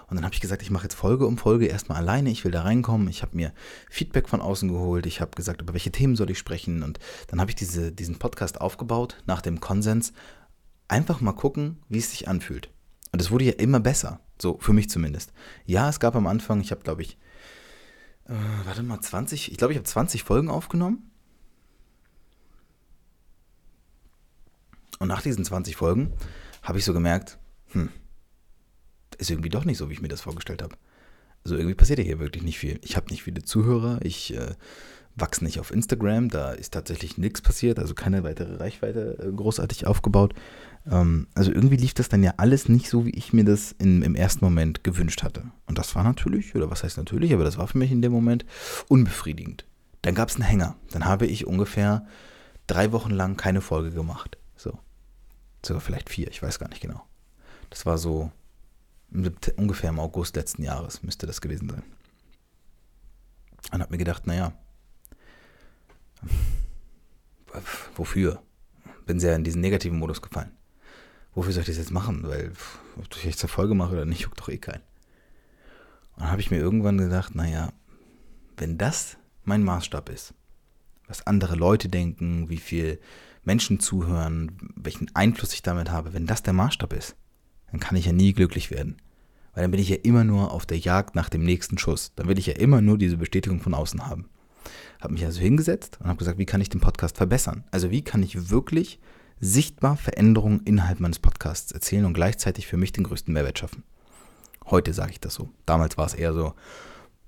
Und 0.08 0.15
dann 0.15 0.25
habe 0.25 0.34
ich 0.34 0.41
gesagt, 0.41 0.62
ich 0.62 0.72
mache 0.72 0.84
jetzt 0.84 0.96
Folge 0.96 1.25
um 1.25 1.38
Folge 1.38 1.67
erstmal 1.67 1.98
alleine, 1.98 2.29
ich 2.29 2.43
will 2.43 2.51
da 2.51 2.63
reinkommen. 2.63 3.08
Ich 3.08 3.22
habe 3.22 3.36
mir 3.36 3.53
Feedback 3.89 4.27
von 4.27 4.41
außen 4.41 4.69
geholt, 4.69 5.05
ich 5.05 5.22
habe 5.22 5.31
gesagt, 5.36 5.62
über 5.62 5.74
welche 5.74 5.91
Themen 5.91 6.15
soll 6.15 6.29
ich 6.29 6.39
sprechen. 6.39 6.84
Und 6.84 7.00
dann 7.27 7.39
habe 7.39 7.51
ich 7.51 7.55
diese, 7.55 7.91
diesen 7.91 8.19
Podcast 8.19 8.62
aufgebaut 8.62 9.17
nach 9.25 9.41
dem 9.41 9.60
Konsens. 9.60 10.13
Einfach 10.88 11.22
mal 11.22 11.34
gucken, 11.34 11.77
wie 11.88 12.00
es 12.00 12.12
sich 12.12 12.27
anfühlt. 12.27 12.69
Und 13.12 13.22
es 13.22 13.31
wurde 13.31 13.46
ja 13.46 13.53
immer 13.53 13.79
besser, 13.79 14.19
so 14.41 14.58
für 14.60 14.74
mich 14.74 14.89
zumindest. 14.89 15.34
Ja, 15.65 15.89
es 15.89 16.00
gab 16.00 16.15
am 16.15 16.27
Anfang, 16.27 16.62
ich 16.62 16.72
habe 16.72 16.81
glaube 16.81 17.01
ich, 17.01 17.17
äh, 18.25 18.34
warte 18.65 18.84
mal, 18.84 19.01
20, 19.01 19.51
ich 19.51 19.58
glaube, 19.58 19.74
ich 19.74 19.77
habe 19.77 19.88
20 19.88 20.24
Folgen 20.24 20.50
aufgenommen. 20.50 21.10
Und 25.00 25.08
nach 25.08 25.22
diesen 25.22 25.43
20 25.43 25.75
Folgen 25.75 26.13
habe 26.62 26.77
ich 26.77 26.86
so 26.86 26.93
gemerkt, 26.93 27.39
hm, 27.72 27.89
ist 29.20 29.30
irgendwie 29.30 29.50
doch 29.50 29.66
nicht 29.66 29.78
so, 29.78 29.90
wie 29.90 29.94
ich 29.94 30.02
mir 30.02 30.08
das 30.08 30.22
vorgestellt 30.22 30.62
habe. 30.62 30.76
Also 31.44 31.56
irgendwie 31.56 31.76
passiert 31.76 32.00
ja 32.00 32.06
hier 32.06 32.20
wirklich 32.20 32.44
nicht 32.44 32.60
viel. 32.60 32.80
Ich 32.84 32.96
habe 32.96 33.10
nicht 33.10 33.24
viele 33.24 33.44
Zuhörer, 33.44 34.00
ich 34.02 34.36
äh, 34.36 34.56
wachse 35.16 35.44
nicht 35.44 35.60
auf 35.60 35.72
Instagram, 35.72 36.30
da 36.30 36.52
ist 36.52 36.74
tatsächlich 36.74 37.18
nichts 37.18 37.42
passiert, 37.42 37.80
also 37.80 37.94
keine 37.94 38.24
weitere 38.24 38.56
Reichweite 38.56 39.18
äh, 39.20 39.32
großartig 39.32 39.88
aufgebaut. 39.88 40.34
Ähm, 40.90 41.28
also 41.36 41.52
irgendwie 41.52 41.78
lief 41.78 41.94
das 41.94 42.10
dann 42.10 42.24
ja 42.24 42.34
alles 42.38 42.70
nicht 42.70 42.90
so, 42.90 43.06
wie 43.06 43.12
ich 43.12 43.34
mir 43.34 43.46
das 43.46 43.74
in, 43.78 44.02
im 44.02 44.16
ersten 44.16 44.44
Moment 44.44 44.84
gewünscht 44.84 45.24
hatte. 45.24 45.44
Und 45.66 45.78
das 45.78 45.96
war 45.96 46.04
natürlich, 46.04 46.56
oder 46.56 46.70
was 46.70 46.84
heißt 46.84 46.98
natürlich, 46.98 47.34
aber 47.34 47.44
das 47.44 47.58
war 47.58 47.68
für 47.68 47.78
mich 47.78 47.92
in 47.92 48.02
dem 48.02 48.12
Moment 48.12 48.46
unbefriedigend. 48.88 49.66
Dann 50.02 50.16
gab 50.16 50.30
es 50.30 50.36
einen 50.36 50.46
Hänger. 50.46 50.76
Dann 50.92 51.06
habe 51.06 51.26
ich 51.26 51.46
ungefähr 51.46 52.06
drei 52.68 52.92
Wochen 52.92 53.12
lang 53.12 53.36
keine 53.36 53.62
Folge 53.62 53.92
gemacht. 53.92 54.38
So. 54.56 54.80
Sogar 55.66 55.82
vielleicht 55.82 56.10
vier, 56.10 56.30
ich 56.30 56.42
weiß 56.42 56.60
gar 56.60 56.70
nicht 56.70 56.82
genau. 56.82 57.04
Das 57.70 57.86
war 57.86 57.98
so 57.98 58.32
ungefähr 59.12 59.89
im 59.89 60.00
August 60.00 60.36
letzten 60.36 60.63
Jahres, 60.63 61.04
müsste 61.04 61.28
das 61.28 61.42
gewesen 61.42 61.70
sein. 61.70 61.84
Und 63.72 63.82
habe 63.82 63.92
mir 63.92 63.98
gedacht, 63.98 64.28
naja, 64.28 64.54
wofür? 67.96 68.42
Bin 69.06 69.20
sehr 69.20 69.36
in 69.36 69.44
diesen 69.44 69.62
negativen 69.62 69.98
Modus 69.98 70.22
gefallen. 70.22 70.51
Wofür 71.34 71.54
soll 71.54 71.62
ich 71.62 71.68
das 71.68 71.78
jetzt 71.78 71.92
machen? 71.92 72.24
Weil, 72.28 72.51
ob 72.98 73.16
ich 73.16 73.24
jetzt 73.24 73.44
Erfolge 73.44 73.74
mache 73.74 73.94
oder 73.94 74.06
nicht, 74.06 74.22
juckt 74.22 74.39
doch 74.39 74.50
eh 74.50 74.58
keinen. 74.58 74.84
Und 76.16 76.30
habe 76.30 76.42
ich 76.42 76.51
mir 76.51 76.58
irgendwann 76.58 76.98
gedacht, 76.98 77.36
naja, 77.36 77.72
wenn 78.58 78.78
das 78.78 79.18
mein 79.46 79.63
Maßstab 79.63 80.10
ist, 80.10 80.34
was 81.08 81.25
andere 81.25 81.56
Leute 81.56 81.89
denken, 81.89 82.50
wie 82.50 82.58
viel 82.58 83.00
Menschen 83.44 83.80
zuhören, 83.80 84.51
welchen 84.75 85.13
Einfluss 85.16 85.54
ich 85.54 85.63
damit 85.63 85.89
habe, 85.89 86.13
wenn 86.13 86.28
das 86.28 86.44
der 86.44 86.54
Maßstab 86.54 86.94
ist, 86.94 87.16
dann 87.72 87.80
kann 87.80 87.98
ich 87.98 88.06
ja 88.06 88.12
nie 88.12 88.34
glücklich 88.34 88.72
werden. 88.72 88.98
Weil 89.54 89.64
dann 89.64 89.72
bin 89.72 89.80
ich 89.80 89.90
ja 89.90 89.98
immer 89.98 90.24
nur 90.24 90.52
auf 90.52 90.66
der 90.66 90.78
Jagd 90.78 91.16
nach 91.16 91.30
dem 91.30 91.44
nächsten 91.44 91.78
Schuss. 91.78 92.14
Dann 92.16 92.28
will 92.28 92.40
ich 92.40 92.46
ja 92.46 92.54
immer 92.54 92.82
nur 92.82 92.98
diese 92.98 93.18
Bestätigung 93.18 93.62
von 93.62 93.74
außen 93.74 94.08
haben. 94.08 94.30
Habe 95.02 95.14
mich 95.14 95.26
also 95.26 95.40
hingesetzt 95.40 95.98
und 96.02 96.08
habe 96.08 96.20
gesagt, 96.20 96.38
wie 96.38 96.46
kann 96.46 96.62
ich 96.62 96.70
den 96.70 96.82
Podcast 96.82 97.18
verbessern? 97.18 97.64
Also 97.72 97.92
wie 97.92 98.02
kann 98.02 98.24
ich 98.24 98.50
wirklich 98.50 99.00
sichtbar 99.40 99.98
Veränderungen 99.98 100.62
innerhalb 100.66 101.00
meines 101.00 101.20
Podcasts 101.20 101.72
erzählen 101.72 102.06
und 102.06 102.14
gleichzeitig 102.14 102.68
für 102.68 102.78
mich 102.78 102.92
den 102.92 103.06
größten 103.06 103.34
Mehrwert 103.34 103.60
schaffen. 103.60 103.84
Heute 104.66 104.94
sage 104.94 105.12
ich 105.12 105.20
das 105.20 105.34
so. 105.34 105.50
Damals 105.66 105.98
war 105.98 106.06
es 106.06 106.14
eher 106.14 106.34
so, 106.34 106.54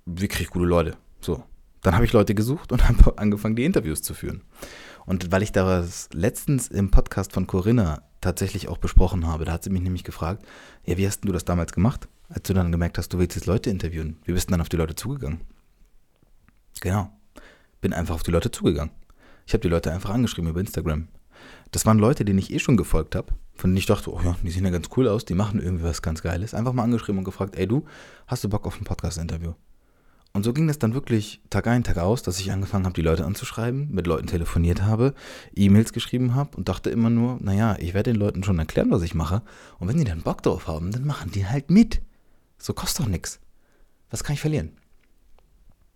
wie 0.06 0.28
kriege 0.28 0.44
ich 0.44 0.50
gute 0.50 0.66
Leute? 0.66 0.98
So. 1.22 1.44
Dann 1.82 1.96
habe 1.96 2.06
ich 2.06 2.14
Leute 2.14 2.36
gesucht 2.36 2.72
und 2.72 2.88
habe 2.88 3.18
angefangen, 3.18 3.56
die 3.56 3.66
Interviews 3.66 4.02
zu 4.02 4.14
führen. 4.14 4.44
Und 5.06 5.32
weil 5.32 5.42
ich 5.42 5.52
das 5.52 6.10
letztens 6.14 6.68
im 6.68 6.92
Podcast 6.92 7.34
von 7.34 7.48
Corinna 7.48 8.04
tatsächlich 8.22 8.68
auch 8.68 8.78
besprochen 8.78 9.28
habe, 9.28 9.46
da 9.46 9.54
hat 9.54 9.64
sie 9.64 9.70
mich 9.70 9.82
nämlich 9.82 10.04
gefragt, 10.04 10.46
ja, 10.86 10.98
wie 10.98 11.06
hast 11.06 11.22
du 11.22 11.32
das 11.32 11.46
damals 11.46 11.74
gemacht, 11.74 12.08
als 12.30 12.44
du 12.44 12.54
dann 12.54 12.72
gemerkt 12.72 12.98
hast, 12.98 13.10
du 13.10 13.20
willst 13.20 13.36
jetzt 13.36 13.48
Leute 13.48 13.70
interviewen? 13.70 14.18
Wie 14.24 14.34
bist 14.34 14.50
du 14.50 14.52
dann 14.52 14.62
auf 14.62 14.70
die 14.70 14.78
Leute 14.78 14.96
zugegangen? 14.96 15.42
Genau. 16.80 17.12
Bin 17.82 17.94
einfach 17.94 18.16
auf 18.16 18.24
die 18.24 18.32
Leute 18.32 18.52
zugegangen. 18.52 18.94
Ich 19.46 19.54
habe 19.54 19.62
die 19.62 19.68
Leute 19.68 19.92
einfach 19.92 20.12
angeschrieben 20.12 20.50
über 20.50 20.60
Instagram. 20.60 21.08
Das 21.72 21.86
waren 21.86 22.00
Leute, 22.00 22.24
denen 22.24 22.40
ich 22.40 22.54
eh 22.54 22.60
schon 22.60 22.78
gefolgt 22.78 23.16
habe, 23.16 23.34
von 23.56 23.72
denen 23.72 23.78
ich 23.78 23.86
dachte, 23.88 24.14
oh 24.14 24.22
ja, 24.24 24.36
die 24.44 24.52
sehen 24.52 24.66
ja 24.66 24.72
ganz 24.72 24.90
cool 24.96 25.08
aus, 25.08 25.26
die 25.26 25.34
machen 25.34 25.62
irgendwie 25.62 25.84
was 25.84 26.02
ganz 26.02 26.22
Geiles. 26.22 26.54
Einfach 26.54 26.74
mal 26.74 26.84
angeschrieben 26.84 27.20
und 27.20 27.26
gefragt, 27.26 27.56
ey 27.56 27.68
du, 27.68 27.86
hast 28.28 28.44
du 28.44 28.50
Bock 28.50 28.68
auf 28.68 28.80
ein 28.80 28.84
Podcast-Interview? 28.84 29.54
Und 30.34 30.44
so 30.44 30.54
ging 30.54 30.68
das 30.68 30.80
dann 30.80 30.94
wirklich 30.94 31.42
Tag 31.50 31.68
ein, 31.68 31.84
Tag 31.84 31.98
aus, 31.98 32.22
dass 32.22 32.40
ich 32.40 32.52
angefangen 32.52 32.86
habe, 32.86 32.94
die 32.94 33.02
Leute 33.02 33.26
anzuschreiben, 33.26 33.90
mit 33.92 34.08
Leuten 34.08 34.28
telefoniert 34.28 34.82
habe, 34.82 35.14
E-Mails 35.54 35.92
geschrieben 35.92 36.36
habe 36.36 36.56
und 36.56 36.70
dachte 36.70 36.90
immer 36.90 37.10
nur, 37.10 37.38
naja, 37.42 37.76
ich 37.80 37.94
werde 37.94 38.14
den 38.14 38.20
Leuten 38.20 38.44
schon 38.44 38.58
erklären, 38.58 38.92
was 38.92 39.02
ich 39.02 39.14
mache. 39.14 39.42
Und 39.80 39.90
wenn 39.90 39.98
die 39.98 40.06
dann 40.06 40.22
Bock 40.22 40.42
drauf 40.42 40.68
haben, 40.68 40.92
dann 40.92 41.06
machen 41.06 41.32
die 41.32 41.48
halt 41.48 41.70
mit. 41.70 42.02
So 42.58 42.74
kostet 42.74 43.06
doch 43.06 43.10
nichts. 43.10 43.40
Was 44.10 44.24
kann 44.24 44.36
ich 44.36 44.42
verlieren? 44.42 44.72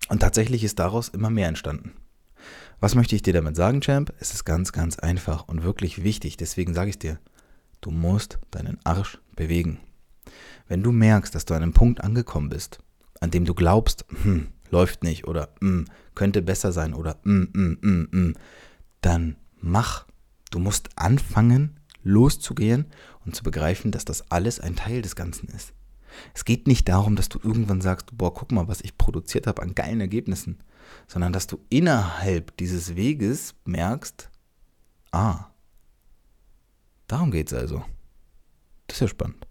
Und 0.10 0.20
tatsächlich 0.20 0.64
ist 0.64 0.80
daraus 0.80 1.10
immer 1.10 1.30
mehr 1.30 1.48
entstanden. 1.48 1.94
Was 2.80 2.94
möchte 2.94 3.16
ich 3.16 3.22
dir 3.22 3.34
damit 3.34 3.56
sagen, 3.56 3.82
Champ? 3.82 4.14
Es 4.20 4.34
ist 4.34 4.44
ganz, 4.44 4.74
ganz 4.74 5.00
einfach 5.00 5.48
und 5.48 5.64
wirklich 5.64 6.04
wichtig. 6.04 6.36
Deswegen 6.36 6.74
sage 6.74 6.90
ich 6.90 7.00
dir, 7.00 7.20
du 7.82 7.90
musst 7.90 8.40
deinen 8.52 8.80
Arsch 8.84 9.20
bewegen. 9.36 9.80
Wenn 10.68 10.84
du 10.84 10.92
merkst, 10.92 11.34
dass 11.34 11.46
du 11.46 11.54
an 11.54 11.64
einem 11.64 11.74
Punkt 11.74 12.02
angekommen 12.02 12.50
bist, 12.50 12.80
an 13.20 13.32
dem 13.32 13.46
du 13.46 13.54
glaubst, 13.54 14.06
hm, 14.24 14.48
läuft 14.70 15.04
nicht 15.04 15.28
oder 15.28 15.50
hm, 15.62 15.86
könnte 16.16 16.42
besser 16.42 16.72
sein 16.72 16.94
oder 16.94 17.18
hm, 17.24 17.50
hm, 17.54 17.78
hm, 17.82 18.10
hm, 18.12 18.36
dann 19.02 19.36
mach. 19.62 20.06
Du 20.52 20.60
musst 20.60 20.90
anfangen, 20.96 21.80
loszugehen 22.04 22.86
und 23.26 23.36
zu 23.36 23.44
begreifen, 23.44 23.92
dass 23.92 24.06
das 24.06 24.32
alles 24.32 24.60
ein 24.60 24.76
Teil 24.76 25.02
des 25.02 25.16
Ganzen 25.16 25.50
ist. 25.50 25.74
Es 26.34 26.46
geht 26.46 26.68
nicht 26.68 26.88
darum, 26.88 27.16
dass 27.16 27.28
du 27.30 27.40
irgendwann 27.44 27.82
sagst, 27.82 28.18
boah, 28.18 28.34
guck 28.34 28.52
mal, 28.52 28.68
was 28.68 28.82
ich 28.82 28.98
produziert 28.98 29.48
habe 29.48 29.62
an 29.62 29.76
geilen 29.76 30.00
Ergebnissen, 30.00 30.60
sondern 31.08 31.34
dass 31.34 31.48
du 31.48 31.60
innerhalb 31.70 32.56
dieses 32.58 32.96
Weges 32.96 33.56
merkst, 33.66 34.30
ah, 35.12 35.50
darum 37.08 37.32
geht 37.32 37.52
es 37.52 37.58
also. 37.58 37.84
Das 38.88 38.98
ist 38.98 39.02
ja 39.02 39.08
spannend. 39.08 39.45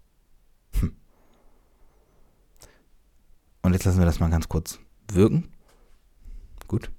Und 3.65 3.73
jetzt 3.73 3.83
lassen 3.83 3.97
wir 3.97 4.05
das 4.05 4.19
mal 4.19 4.29
ganz 4.29 4.47
kurz 4.47 4.77
wirken. 5.11 5.49
Gut. 6.67 6.91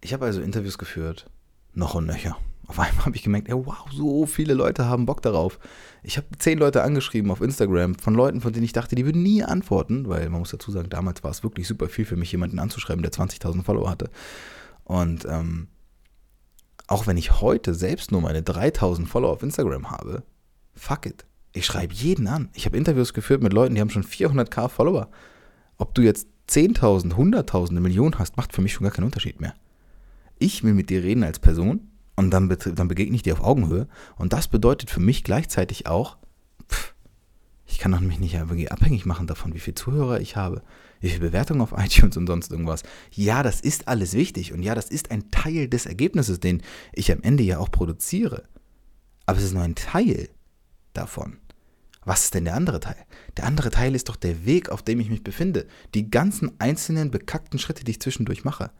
Ich 0.00 0.12
habe 0.12 0.24
also 0.24 0.40
Interviews 0.40 0.76
geführt, 0.76 1.30
noch 1.72 1.94
und 1.94 2.06
nöcher. 2.06 2.36
Auf 2.66 2.80
einmal 2.80 3.06
habe 3.06 3.14
ich 3.14 3.22
gemerkt, 3.22 3.48
ey, 3.48 3.54
wow, 3.54 3.86
so 3.92 4.26
viele 4.26 4.54
Leute 4.54 4.86
haben 4.86 5.06
Bock 5.06 5.22
darauf. 5.22 5.60
Ich 6.02 6.16
habe 6.16 6.26
zehn 6.36 6.58
Leute 6.58 6.82
angeschrieben 6.82 7.30
auf 7.30 7.40
Instagram 7.40 7.94
von 7.94 8.16
Leuten, 8.16 8.40
von 8.40 8.52
denen 8.52 8.64
ich 8.64 8.72
dachte, 8.72 8.96
die 8.96 9.06
würden 9.06 9.22
nie 9.22 9.44
antworten, 9.44 10.08
weil 10.08 10.28
man 10.30 10.40
muss 10.40 10.50
dazu 10.50 10.72
sagen, 10.72 10.90
damals 10.90 11.22
war 11.22 11.30
es 11.30 11.44
wirklich 11.44 11.68
super 11.68 11.88
viel 11.88 12.06
für 12.06 12.16
mich, 12.16 12.32
jemanden 12.32 12.58
anzuschreiben, 12.58 13.04
der 13.04 13.12
20.000 13.12 13.62
Follower 13.62 13.88
hatte. 13.88 14.10
Und 14.82 15.26
ähm, 15.26 15.68
auch 16.88 17.06
wenn 17.06 17.16
ich 17.16 17.40
heute 17.40 17.72
selbst 17.72 18.10
nur 18.10 18.20
meine 18.20 18.40
3.000 18.40 19.06
Follower 19.06 19.30
auf 19.30 19.44
Instagram 19.44 19.92
habe, 19.92 20.24
fuck 20.74 21.06
it. 21.06 21.24
Ich 21.56 21.64
schreibe 21.64 21.94
jeden 21.94 22.26
an. 22.26 22.50
Ich 22.52 22.66
habe 22.66 22.76
Interviews 22.76 23.14
geführt 23.14 23.42
mit 23.42 23.54
Leuten, 23.54 23.74
die 23.74 23.80
haben 23.80 23.88
schon 23.88 24.04
400k 24.04 24.68
Follower. 24.68 25.08
Ob 25.78 25.94
du 25.94 26.02
jetzt 26.02 26.28
10.000, 26.50 27.14
100.000, 27.14 27.70
eine 27.70 27.80
Million 27.80 28.18
hast, 28.18 28.36
macht 28.36 28.52
für 28.52 28.60
mich 28.60 28.74
schon 28.74 28.84
gar 28.84 28.92
keinen 28.92 29.06
Unterschied 29.06 29.40
mehr. 29.40 29.54
Ich 30.38 30.62
will 30.64 30.74
mit 30.74 30.90
dir 30.90 31.02
reden 31.02 31.24
als 31.24 31.38
Person 31.38 31.88
und 32.14 32.30
dann, 32.30 32.54
dann 32.74 32.88
begegne 32.88 33.16
ich 33.16 33.22
dir 33.22 33.32
auf 33.32 33.42
Augenhöhe. 33.42 33.88
Und 34.16 34.34
das 34.34 34.48
bedeutet 34.48 34.90
für 34.90 35.00
mich 35.00 35.24
gleichzeitig 35.24 35.86
auch, 35.86 36.18
pff, 36.70 36.94
ich 37.64 37.78
kann 37.78 38.06
mich 38.06 38.20
nicht 38.20 38.38
abhängig 38.38 39.06
machen 39.06 39.26
davon, 39.26 39.54
wie 39.54 39.60
viele 39.60 39.76
Zuhörer 39.76 40.20
ich 40.20 40.36
habe, 40.36 40.62
wie 41.00 41.08
viele 41.08 41.20
Bewertungen 41.20 41.62
auf 41.62 41.72
iTunes 41.78 42.18
und 42.18 42.26
sonst 42.26 42.50
irgendwas. 42.50 42.82
Ja, 43.12 43.42
das 43.42 43.62
ist 43.62 43.88
alles 43.88 44.12
wichtig 44.12 44.52
und 44.52 44.62
ja, 44.62 44.74
das 44.74 44.90
ist 44.90 45.10
ein 45.10 45.30
Teil 45.30 45.68
des 45.68 45.86
Ergebnisses, 45.86 46.38
den 46.38 46.60
ich 46.92 47.10
am 47.10 47.22
Ende 47.22 47.44
ja 47.44 47.58
auch 47.58 47.70
produziere. 47.70 48.42
Aber 49.24 49.38
es 49.38 49.44
ist 49.44 49.54
nur 49.54 49.62
ein 49.62 49.74
Teil 49.74 50.28
davon. 50.92 51.38
Was 52.06 52.24
ist 52.24 52.34
denn 52.34 52.46
der 52.46 52.54
andere 52.54 52.80
Teil? 52.80 52.96
Der 53.36 53.44
andere 53.44 53.70
Teil 53.70 53.94
ist 53.94 54.08
doch 54.08 54.16
der 54.16 54.46
Weg, 54.46 54.70
auf 54.70 54.82
dem 54.82 55.00
ich 55.00 55.10
mich 55.10 55.22
befinde. 55.22 55.66
Die 55.94 56.10
ganzen 56.10 56.58
einzelnen 56.58 57.10
bekackten 57.10 57.58
Schritte, 57.58 57.84
die 57.84 57.90
ich 57.90 58.00
zwischendurch 58.00 58.44
mache 58.44 58.70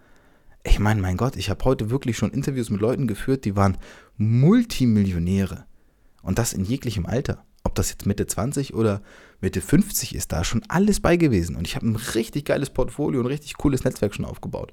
ich 0.67 0.79
meine, 0.79 1.01
mein 1.01 1.17
Gott, 1.17 1.37
ich 1.37 1.49
habe 1.49 1.65
heute 1.65 1.91
wirklich 1.91 2.17
schon 2.17 2.31
Interviews 2.31 2.71
mit 2.71 2.81
Leuten 2.81 3.07
geführt, 3.07 3.45
die 3.45 3.57
waren 3.57 3.79
Multimillionäre. 4.17 5.65
Und 6.23 6.39
das 6.39 6.53
in 6.53 6.65
jeglichem 6.65 7.07
Alter. 7.07 7.45
Ob 7.63 7.75
das 7.75 7.91
jetzt 7.91 8.07
Mitte 8.07 8.27
20 8.27 8.75
oder 8.75 9.03
Mitte 9.41 9.61
50 9.61 10.15
ist, 10.15 10.33
da 10.33 10.45
schon 10.45 10.65
alles 10.69 11.01
bei 11.01 11.17
gewesen. 11.17 11.57
Und 11.57 11.67
ich 11.67 11.77
habe 11.77 11.87
ein 11.87 11.97
richtig 11.97 12.47
geiles 12.47 12.71
Portfolio 12.71 13.21
und 13.21 13.27
ein 13.27 13.33
richtig 13.33 13.55
cooles 13.57 13.85
Netzwerk 13.85 14.15
schon 14.15 14.25
aufgebaut. 14.25 14.73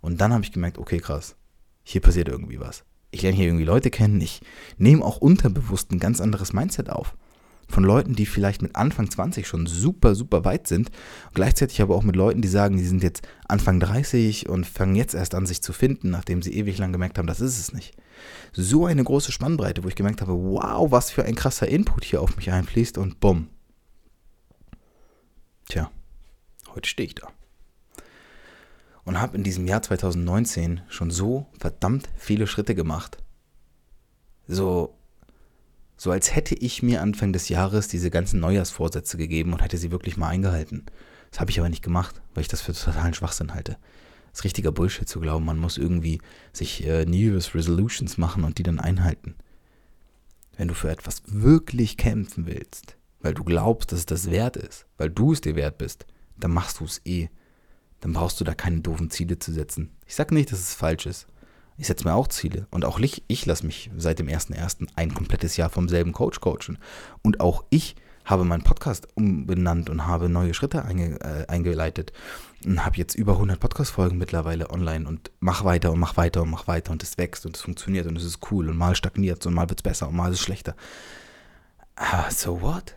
Und 0.00 0.20
dann 0.20 0.32
habe 0.32 0.44
ich 0.44 0.52
gemerkt, 0.52 0.78
okay, 0.78 0.98
krass, 0.98 1.36
hier 1.82 2.00
passiert 2.00 2.28
irgendwie 2.28 2.60
was. 2.60 2.84
Ich 3.10 3.22
lerne 3.22 3.36
hier 3.36 3.46
irgendwie 3.46 3.64
Leute 3.64 3.90
kennen. 3.90 4.20
Ich 4.20 4.40
nehme 4.78 5.04
auch 5.04 5.18
unterbewusst 5.18 5.92
ein 5.92 6.00
ganz 6.00 6.20
anderes 6.20 6.52
Mindset 6.52 6.90
auf 6.90 7.16
von 7.68 7.84
Leuten, 7.84 8.14
die 8.14 8.26
vielleicht 8.26 8.62
mit 8.62 8.76
Anfang 8.76 9.10
20 9.10 9.46
schon 9.46 9.66
super, 9.66 10.14
super 10.14 10.44
weit 10.44 10.66
sind. 10.66 10.90
Gleichzeitig 11.32 11.80
aber 11.82 11.94
auch 11.94 12.02
mit 12.02 12.16
Leuten, 12.16 12.42
die 12.42 12.48
sagen, 12.48 12.76
die 12.76 12.86
sind 12.86 13.02
jetzt 13.02 13.26
Anfang 13.48 13.80
30 13.80 14.48
und 14.48 14.66
fangen 14.66 14.94
jetzt 14.94 15.14
erst 15.14 15.34
an, 15.34 15.46
sich 15.46 15.62
zu 15.62 15.72
finden, 15.72 16.10
nachdem 16.10 16.42
sie 16.42 16.54
ewig 16.54 16.78
lang 16.78 16.92
gemerkt 16.92 17.18
haben, 17.18 17.26
das 17.26 17.40
ist 17.40 17.58
es 17.58 17.72
nicht. 17.72 17.96
So 18.52 18.86
eine 18.86 19.04
große 19.04 19.32
Spannbreite, 19.32 19.84
wo 19.84 19.88
ich 19.88 19.96
gemerkt 19.96 20.20
habe, 20.20 20.32
wow, 20.32 20.90
was 20.90 21.10
für 21.10 21.24
ein 21.24 21.34
krasser 21.34 21.68
Input 21.68 22.04
hier 22.04 22.22
auf 22.22 22.36
mich 22.36 22.50
einfließt 22.50 22.98
und 22.98 23.20
bumm. 23.20 23.48
Tja, 25.68 25.90
heute 26.74 26.88
stehe 26.88 27.06
ich 27.06 27.14
da. 27.14 27.28
Und 29.04 29.20
habe 29.20 29.36
in 29.36 29.44
diesem 29.44 29.66
Jahr 29.66 29.82
2019 29.82 30.80
schon 30.88 31.10
so 31.10 31.46
verdammt 31.58 32.08
viele 32.16 32.46
Schritte 32.46 32.74
gemacht. 32.74 33.18
So 34.46 34.94
so 36.04 36.10
als 36.10 36.36
hätte 36.36 36.54
ich 36.54 36.82
mir 36.82 37.00
Anfang 37.00 37.32
des 37.32 37.48
Jahres 37.48 37.88
diese 37.88 38.10
ganzen 38.10 38.38
Neujahrsvorsätze 38.38 39.16
gegeben 39.16 39.54
und 39.54 39.62
hätte 39.62 39.78
sie 39.78 39.90
wirklich 39.90 40.18
mal 40.18 40.28
eingehalten. 40.28 40.84
Das 41.30 41.40
habe 41.40 41.50
ich 41.50 41.58
aber 41.58 41.70
nicht 41.70 41.82
gemacht, 41.82 42.20
weil 42.34 42.42
ich 42.42 42.48
das 42.48 42.60
für 42.60 42.74
totalen 42.74 43.14
Schwachsinn 43.14 43.54
halte. 43.54 43.78
Das 44.30 44.40
ist 44.40 44.44
richtiger 44.44 44.70
Bullshit 44.70 45.08
zu 45.08 45.18
glauben, 45.18 45.46
man 45.46 45.58
muss 45.58 45.78
irgendwie 45.78 46.20
sich 46.52 46.86
äh, 46.86 47.06
New 47.06 47.32
Year's 47.32 47.54
Resolutions 47.54 48.18
machen 48.18 48.44
und 48.44 48.58
die 48.58 48.62
dann 48.62 48.80
einhalten. 48.80 49.34
Wenn 50.58 50.68
du 50.68 50.74
für 50.74 50.90
etwas 50.90 51.22
wirklich 51.26 51.96
kämpfen 51.96 52.44
willst, 52.44 52.98
weil 53.20 53.32
du 53.32 53.42
glaubst, 53.42 53.90
dass 53.90 54.00
es 54.00 54.06
das 54.06 54.30
wert 54.30 54.58
ist, 54.58 54.84
weil 54.98 55.08
du 55.08 55.32
es 55.32 55.40
dir 55.40 55.56
wert 55.56 55.78
bist, 55.78 56.04
dann 56.36 56.50
machst 56.50 56.80
du 56.80 56.84
es 56.84 57.00
eh. 57.06 57.30
Dann 58.00 58.12
brauchst 58.12 58.38
du 58.38 58.44
da 58.44 58.54
keine 58.54 58.82
doofen 58.82 59.08
Ziele 59.08 59.38
zu 59.38 59.54
setzen. 59.54 59.96
Ich 60.06 60.16
sage 60.16 60.34
nicht, 60.34 60.52
dass 60.52 60.58
es 60.58 60.74
falsch 60.74 61.06
ist. 61.06 61.28
Ich 61.76 61.88
setze 61.88 62.04
mir 62.04 62.14
auch 62.14 62.28
Ziele. 62.28 62.66
Und 62.70 62.84
auch 62.84 62.98
ich, 63.00 63.24
ich 63.26 63.46
lasse 63.46 63.66
mich 63.66 63.90
seit 63.96 64.18
dem 64.18 64.28
1.1. 64.28 64.88
ein 64.94 65.14
komplettes 65.14 65.56
Jahr 65.56 65.70
vom 65.70 65.88
selben 65.88 66.12
Coach 66.12 66.40
coachen. 66.40 66.78
Und 67.22 67.40
auch 67.40 67.64
ich 67.70 67.96
habe 68.24 68.44
meinen 68.44 68.62
Podcast 68.62 69.08
umbenannt 69.14 69.90
und 69.90 70.06
habe 70.06 70.28
neue 70.28 70.54
Schritte 70.54 70.84
einge, 70.84 71.20
äh, 71.20 71.46
eingeleitet 71.46 72.12
und 72.64 72.84
habe 72.84 72.96
jetzt 72.96 73.14
über 73.14 73.32
100 73.32 73.60
Podcast-Folgen 73.60 74.16
mittlerweile 74.16 74.70
online 74.70 75.06
und 75.06 75.30
mach 75.40 75.64
weiter 75.64 75.92
und 75.92 76.00
mach 76.00 76.16
weiter 76.16 76.42
und 76.42 76.50
mach 76.50 76.66
weiter 76.66 76.92
und 76.92 77.02
es 77.02 77.18
wächst 77.18 77.44
und 77.44 77.56
es 77.56 77.62
funktioniert 77.62 78.06
und 78.06 78.16
es 78.16 78.24
ist 78.24 78.38
cool 78.50 78.70
und 78.70 78.78
mal 78.78 78.96
stagniert 78.96 79.40
es 79.40 79.46
und 79.46 79.54
mal 79.54 79.68
wird 79.68 79.80
es 79.80 79.82
besser 79.82 80.08
und 80.08 80.16
mal 80.16 80.32
ist 80.32 80.38
es 80.38 80.44
schlechter. 80.44 80.74
Aber 81.96 82.30
so 82.30 82.62
what? 82.62 82.96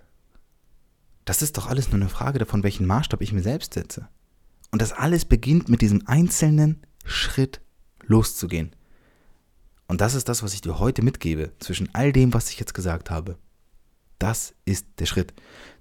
Das 1.26 1.42
ist 1.42 1.58
doch 1.58 1.68
alles 1.68 1.92
nur 1.92 2.00
eine 2.00 2.10
Frage 2.10 2.40
davon, 2.40 2.64
welchen 2.64 2.86
Maßstab 2.86 3.22
ich 3.22 3.34
mir 3.34 3.44
selbst 3.44 3.74
setze. 3.74 4.08
Und 4.72 4.82
das 4.82 4.94
alles 4.94 5.26
beginnt 5.26 5.68
mit 5.68 5.82
diesem 5.82 6.08
einzelnen 6.08 6.82
Schritt 7.04 7.62
loszugehen. 8.08 8.72
Und 9.88 10.02
das 10.02 10.16
ist 10.16 10.28
das, 10.28 10.44
was 10.44 10.54
ich 10.54 10.62
dir 10.62 10.80
heute 10.80 11.02
mitgebe, 11.02 11.52
zwischen 11.60 11.94
all 11.94 12.12
dem, 12.12 12.34
was 12.34 12.50
ich 12.50 12.60
jetzt 12.60 12.74
gesagt 12.74 13.10
habe. 13.10 13.38
Das 14.20 14.54
ist 14.66 14.86
der 15.00 15.06
Schritt. 15.06 15.34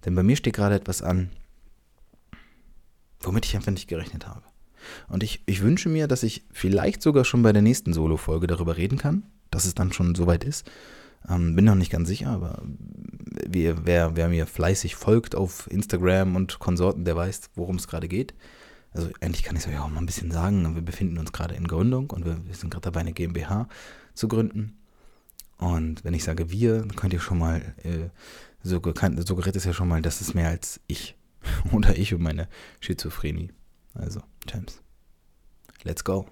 Denn 0.04 0.14
bei 0.14 0.23
mir 0.23 0.37
steht 0.37 0.54
gerade 0.54 0.75
etwas 0.75 1.02
an, 1.02 1.30
womit 3.21 3.47
ich 3.47 3.56
einfach 3.56 3.73
nicht 3.73 3.88
gerechnet 3.88 4.26
habe. 4.26 4.42
Und 5.09 5.23
ich, 5.23 5.42
ich 5.47 5.62
wünsche 5.62 5.88
mir, 5.88 6.06
dass 6.06 6.23
ich 6.23 6.45
vielleicht 6.52 7.02
sogar 7.02 7.25
schon 7.25 7.42
bei 7.42 7.52
der 7.52 7.62
nächsten 7.62 7.92
Solo-Folge 7.92 8.47
darüber 8.47 8.76
reden 8.76 8.99
kann, 8.99 9.25
dass 9.50 9.64
es 9.64 9.75
dann 9.75 9.92
schon 9.92 10.14
soweit 10.14 10.45
ist. 10.45 10.71
Ähm, 11.28 11.56
bin 11.56 11.64
noch 11.64 11.75
nicht 11.75 11.90
ganz 11.90 12.09
sicher, 12.09 12.28
aber 12.28 12.62
wer, 12.62 13.85
wer, 13.85 14.16
wer 14.16 14.28
mir 14.28 14.47
fleißig 14.47 14.95
folgt 14.95 15.35
auf 15.35 15.68
Instagram 15.71 16.37
und 16.37 16.61
Konsorten, 16.61 17.04
der 17.04 17.16
weiß, 17.16 17.50
worum 17.56 17.76
es 17.76 17.88
gerade 17.88 18.06
geht. 18.06 18.35
Also 18.96 19.10
endlich 19.20 19.42
kann 19.42 19.56
ich 19.56 19.62
es 19.62 19.68
euch 19.68 19.78
auch 19.78 19.90
mal 19.90 19.98
ein 19.98 20.06
bisschen 20.06 20.30
sagen. 20.30 20.74
Wir 20.74 20.80
befinden 20.80 21.18
uns 21.18 21.30
gerade 21.30 21.54
in 21.54 21.68
Gründung 21.68 22.08
und 22.10 22.24
wir, 22.24 22.38
sind 22.52 22.70
gerade 22.70 22.84
dabei, 22.84 23.00
eine 23.00 23.12
GmbH 23.12 23.68
zu 24.14 24.26
gründen. 24.26 24.78
Und 25.58 26.02
wenn 26.02 26.14
ich 26.14 26.24
sage 26.24 26.50
wir, 26.50 26.78
dann 26.78 26.96
könnt 26.96 27.12
ihr 27.12 27.20
schon 27.20 27.38
mal, 27.38 27.60
äh, 27.82 28.08
so, 28.62 28.80
suggeriert 28.80 29.56
es 29.56 29.64
ja 29.64 29.74
schon 29.74 29.88
mal, 29.88 30.00
das 30.00 30.22
ist 30.22 30.34
mehr 30.34 30.48
als 30.48 30.80
ich. 30.86 31.14
Oder 31.72 31.96
ich 31.96 32.14
und 32.14 32.22
meine 32.22 32.48
Schizophrenie. 32.80 33.50
Also, 33.92 34.22
James. 34.48 34.80
Let's 35.84 36.02
go. 36.02 36.26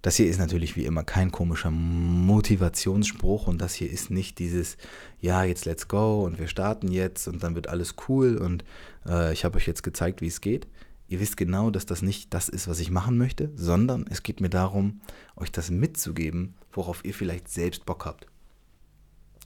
Das 0.00 0.16
hier 0.16 0.26
ist 0.26 0.38
natürlich 0.38 0.74
wie 0.74 0.86
immer 0.86 1.04
kein 1.04 1.30
komischer 1.30 1.70
Motivationsspruch 1.70 3.46
und 3.46 3.58
das 3.60 3.74
hier 3.74 3.90
ist 3.90 4.10
nicht 4.10 4.38
dieses, 4.38 4.76
ja, 5.20 5.44
jetzt 5.44 5.66
let's 5.66 5.86
go 5.86 6.24
und 6.24 6.40
wir 6.40 6.48
starten 6.48 6.90
jetzt 6.90 7.28
und 7.28 7.42
dann 7.42 7.54
wird 7.54 7.68
alles 7.68 7.94
cool 8.08 8.36
und 8.36 8.64
äh, 9.06 9.32
ich 9.32 9.44
habe 9.44 9.58
euch 9.58 9.66
jetzt 9.66 9.82
gezeigt, 9.82 10.20
wie 10.22 10.26
es 10.26 10.40
geht. 10.40 10.66
Ihr 11.12 11.20
wisst 11.20 11.36
genau, 11.36 11.70
dass 11.70 11.84
das 11.84 12.00
nicht 12.00 12.32
das 12.32 12.48
ist, 12.48 12.68
was 12.68 12.80
ich 12.80 12.90
machen 12.90 13.18
möchte, 13.18 13.50
sondern 13.54 14.06
es 14.08 14.22
geht 14.22 14.40
mir 14.40 14.48
darum, 14.48 15.02
euch 15.36 15.52
das 15.52 15.70
mitzugeben, 15.70 16.54
worauf 16.72 17.04
ihr 17.04 17.12
vielleicht 17.12 17.50
selbst 17.50 17.84
Bock 17.84 18.06
habt. 18.06 18.26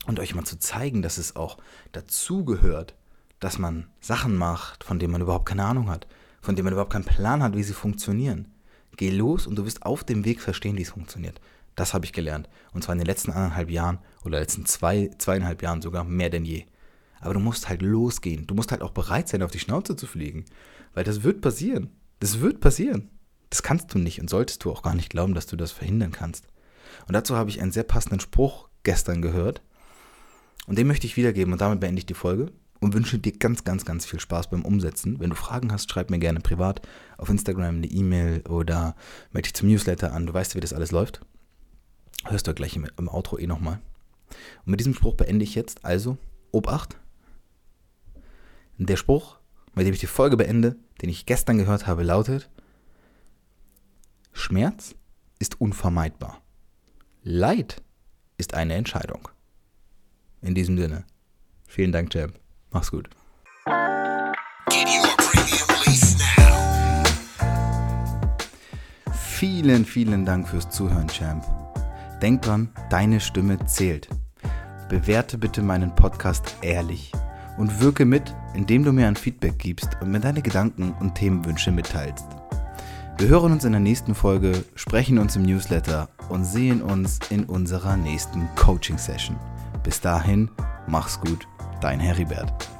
Und 0.05 0.17
euch 0.21 0.33
mal 0.33 0.45
zu 0.45 0.57
zeigen, 0.57 1.01
dass 1.01 1.17
es 1.17 1.35
auch 1.35 1.57
dazugehört, 1.91 2.95
dass 3.41 3.59
man 3.59 3.87
Sachen 3.99 4.37
macht, 4.37 4.85
von 4.85 4.97
denen 4.97 5.11
man 5.11 5.21
überhaupt 5.21 5.45
keine 5.45 5.65
Ahnung 5.65 5.89
hat, 5.89 6.07
von 6.39 6.55
denen 6.55 6.63
man 6.63 6.71
überhaupt 6.71 6.93
keinen 6.93 7.03
Plan 7.03 7.43
hat, 7.43 7.57
wie 7.57 7.63
sie 7.63 7.73
funktionieren. 7.73 8.47
Geh 8.95 9.09
los 9.09 9.45
und 9.45 9.57
du 9.57 9.65
wirst 9.65 9.83
auf 9.83 10.05
dem 10.05 10.23
Weg 10.23 10.39
verstehen, 10.39 10.77
wie 10.77 10.83
es 10.83 10.91
funktioniert. 10.91 11.41
Das 11.75 11.93
habe 11.93 12.05
ich 12.05 12.13
gelernt. 12.13 12.47
Und 12.71 12.85
zwar 12.85 12.93
in 12.93 12.99
den 12.99 13.07
letzten 13.07 13.33
anderthalb 13.33 13.69
Jahren 13.69 13.99
oder 14.23 14.39
letzten 14.39 14.65
zwei, 14.65 15.11
zweieinhalb 15.17 15.61
Jahren 15.61 15.81
sogar 15.81 16.05
mehr 16.05 16.29
denn 16.29 16.45
je. 16.45 16.63
Aber 17.19 17.33
du 17.33 17.41
musst 17.41 17.67
halt 17.67 17.81
losgehen. 17.81 18.47
Du 18.47 18.55
musst 18.55 18.71
halt 18.71 18.81
auch 18.81 18.91
bereit 18.91 19.27
sein, 19.27 19.43
auf 19.43 19.51
die 19.51 19.59
Schnauze 19.59 19.97
zu 19.97 20.07
fliegen. 20.07 20.45
Weil 20.97 21.03
das 21.03 21.21
wird 21.21 21.41
passieren. 21.41 21.91
Das 22.19 22.39
wird 22.39 22.59
passieren. 22.59 23.11
Das 23.51 23.61
kannst 23.61 23.93
du 23.93 23.99
nicht 23.99 24.19
und 24.19 24.31
solltest 24.31 24.65
du 24.65 24.71
auch 24.71 24.81
gar 24.81 24.95
nicht 24.95 25.11
glauben, 25.11 25.35
dass 25.35 25.45
du 25.45 25.55
das 25.55 25.71
verhindern 25.71 26.11
kannst. 26.11 26.47
Und 27.07 27.13
dazu 27.13 27.35
habe 27.35 27.51
ich 27.51 27.61
einen 27.61 27.71
sehr 27.71 27.83
passenden 27.83 28.19
Spruch 28.19 28.67
gestern 28.81 29.21
gehört. 29.21 29.61
Und 30.65 30.79
den 30.79 30.87
möchte 30.87 31.05
ich 31.05 31.15
wiedergeben 31.15 31.53
und 31.53 31.61
damit 31.61 31.81
beende 31.81 31.99
ich 31.99 32.07
die 32.07 32.15
Folge 32.15 32.51
und 32.79 32.95
wünsche 32.95 33.19
dir 33.19 33.31
ganz, 33.33 33.63
ganz, 33.63 33.85
ganz 33.85 34.07
viel 34.07 34.19
Spaß 34.19 34.49
beim 34.49 34.65
Umsetzen. 34.65 35.19
Wenn 35.19 35.29
du 35.29 35.35
Fragen 35.35 35.71
hast, 35.71 35.91
schreib 35.91 36.09
mir 36.09 36.17
gerne 36.17 36.39
privat 36.39 36.81
auf 37.19 37.29
Instagram 37.29 37.75
eine 37.75 37.85
E-Mail 37.85 38.41
oder 38.47 38.95
melde 39.33 39.49
dich 39.49 39.53
zum 39.53 39.69
Newsletter 39.69 40.13
an. 40.13 40.25
Du 40.25 40.33
weißt, 40.33 40.55
wie 40.55 40.61
das 40.61 40.73
alles 40.73 40.89
läuft. 40.89 41.21
Hörst 42.25 42.47
du 42.47 42.55
gleich 42.55 42.75
im, 42.75 42.87
im 42.97 43.07
Outro 43.07 43.37
eh 43.37 43.45
nochmal. 43.45 43.81
Und 44.65 44.71
mit 44.71 44.79
diesem 44.79 44.95
Spruch 44.95 45.13
beende 45.13 45.43
ich 45.43 45.53
jetzt 45.53 45.85
also 45.85 46.17
Obacht. 46.51 46.97
Der 48.79 48.95
Spruch, 48.95 49.36
mit 49.77 49.85
dem 49.85 49.93
ich 49.93 49.99
die 49.99 50.07
Folge 50.07 50.37
beende, 50.37 50.75
den 51.01 51.09
ich 51.09 51.25
gestern 51.25 51.57
gehört 51.57 51.87
habe, 51.87 52.03
lautet: 52.03 52.49
Schmerz 54.33 54.95
ist 55.39 55.61
unvermeidbar. 55.61 56.41
Leid 57.23 57.81
ist 58.37 58.53
eine 58.53 58.73
Entscheidung. 58.73 59.29
In 60.41 60.55
diesem 60.55 60.77
Sinne, 60.77 61.05
vielen 61.67 61.91
Dank, 61.91 62.13
Jam. 62.13 62.33
Mach's 62.71 62.91
gut. 62.91 63.09
Vielen, 69.13 69.85
vielen 69.85 70.25
Dank 70.25 70.47
fürs 70.47 70.69
Zuhören, 70.71 71.07
Champ. 71.07 71.45
Denk 72.21 72.41
dran, 72.41 72.69
deine 72.89 73.19
Stimme 73.19 73.63
zählt. 73.65 74.09
Bewerte 74.89 75.37
bitte 75.37 75.61
meinen 75.61 75.93
Podcast 75.93 76.55
ehrlich 76.61 77.11
und 77.57 77.79
wirke 77.79 78.05
mit, 78.05 78.33
indem 78.57 78.83
du 78.83 78.91
mir 78.91 79.07
ein 79.07 79.15
Feedback 79.15 79.59
gibst 79.59 79.89
und 80.01 80.09
mir 80.09 80.19
deine 80.19 80.41
Gedanken 80.41 80.93
und 80.99 81.13
Themenwünsche 81.13 81.71
mitteilst. 81.71 82.25
Wir 83.19 83.27
hören 83.27 83.51
uns 83.51 83.65
in 83.65 83.71
der 83.71 83.81
nächsten 83.81 84.15
Folge, 84.15 84.63
sprechen 84.75 85.19
uns 85.19 85.35
im 85.35 85.43
Newsletter 85.43 86.09
und 86.29 86.43
sehen 86.43 86.81
uns 86.81 87.19
in 87.29 87.45
unserer 87.45 87.95
nächsten 87.97 88.47
Coaching-Session. 88.55 89.37
Bis 89.83 90.01
dahin, 90.01 90.49
mach's 90.87 91.21
gut, 91.21 91.47
dein 91.81 91.99
Heribert. 91.99 92.76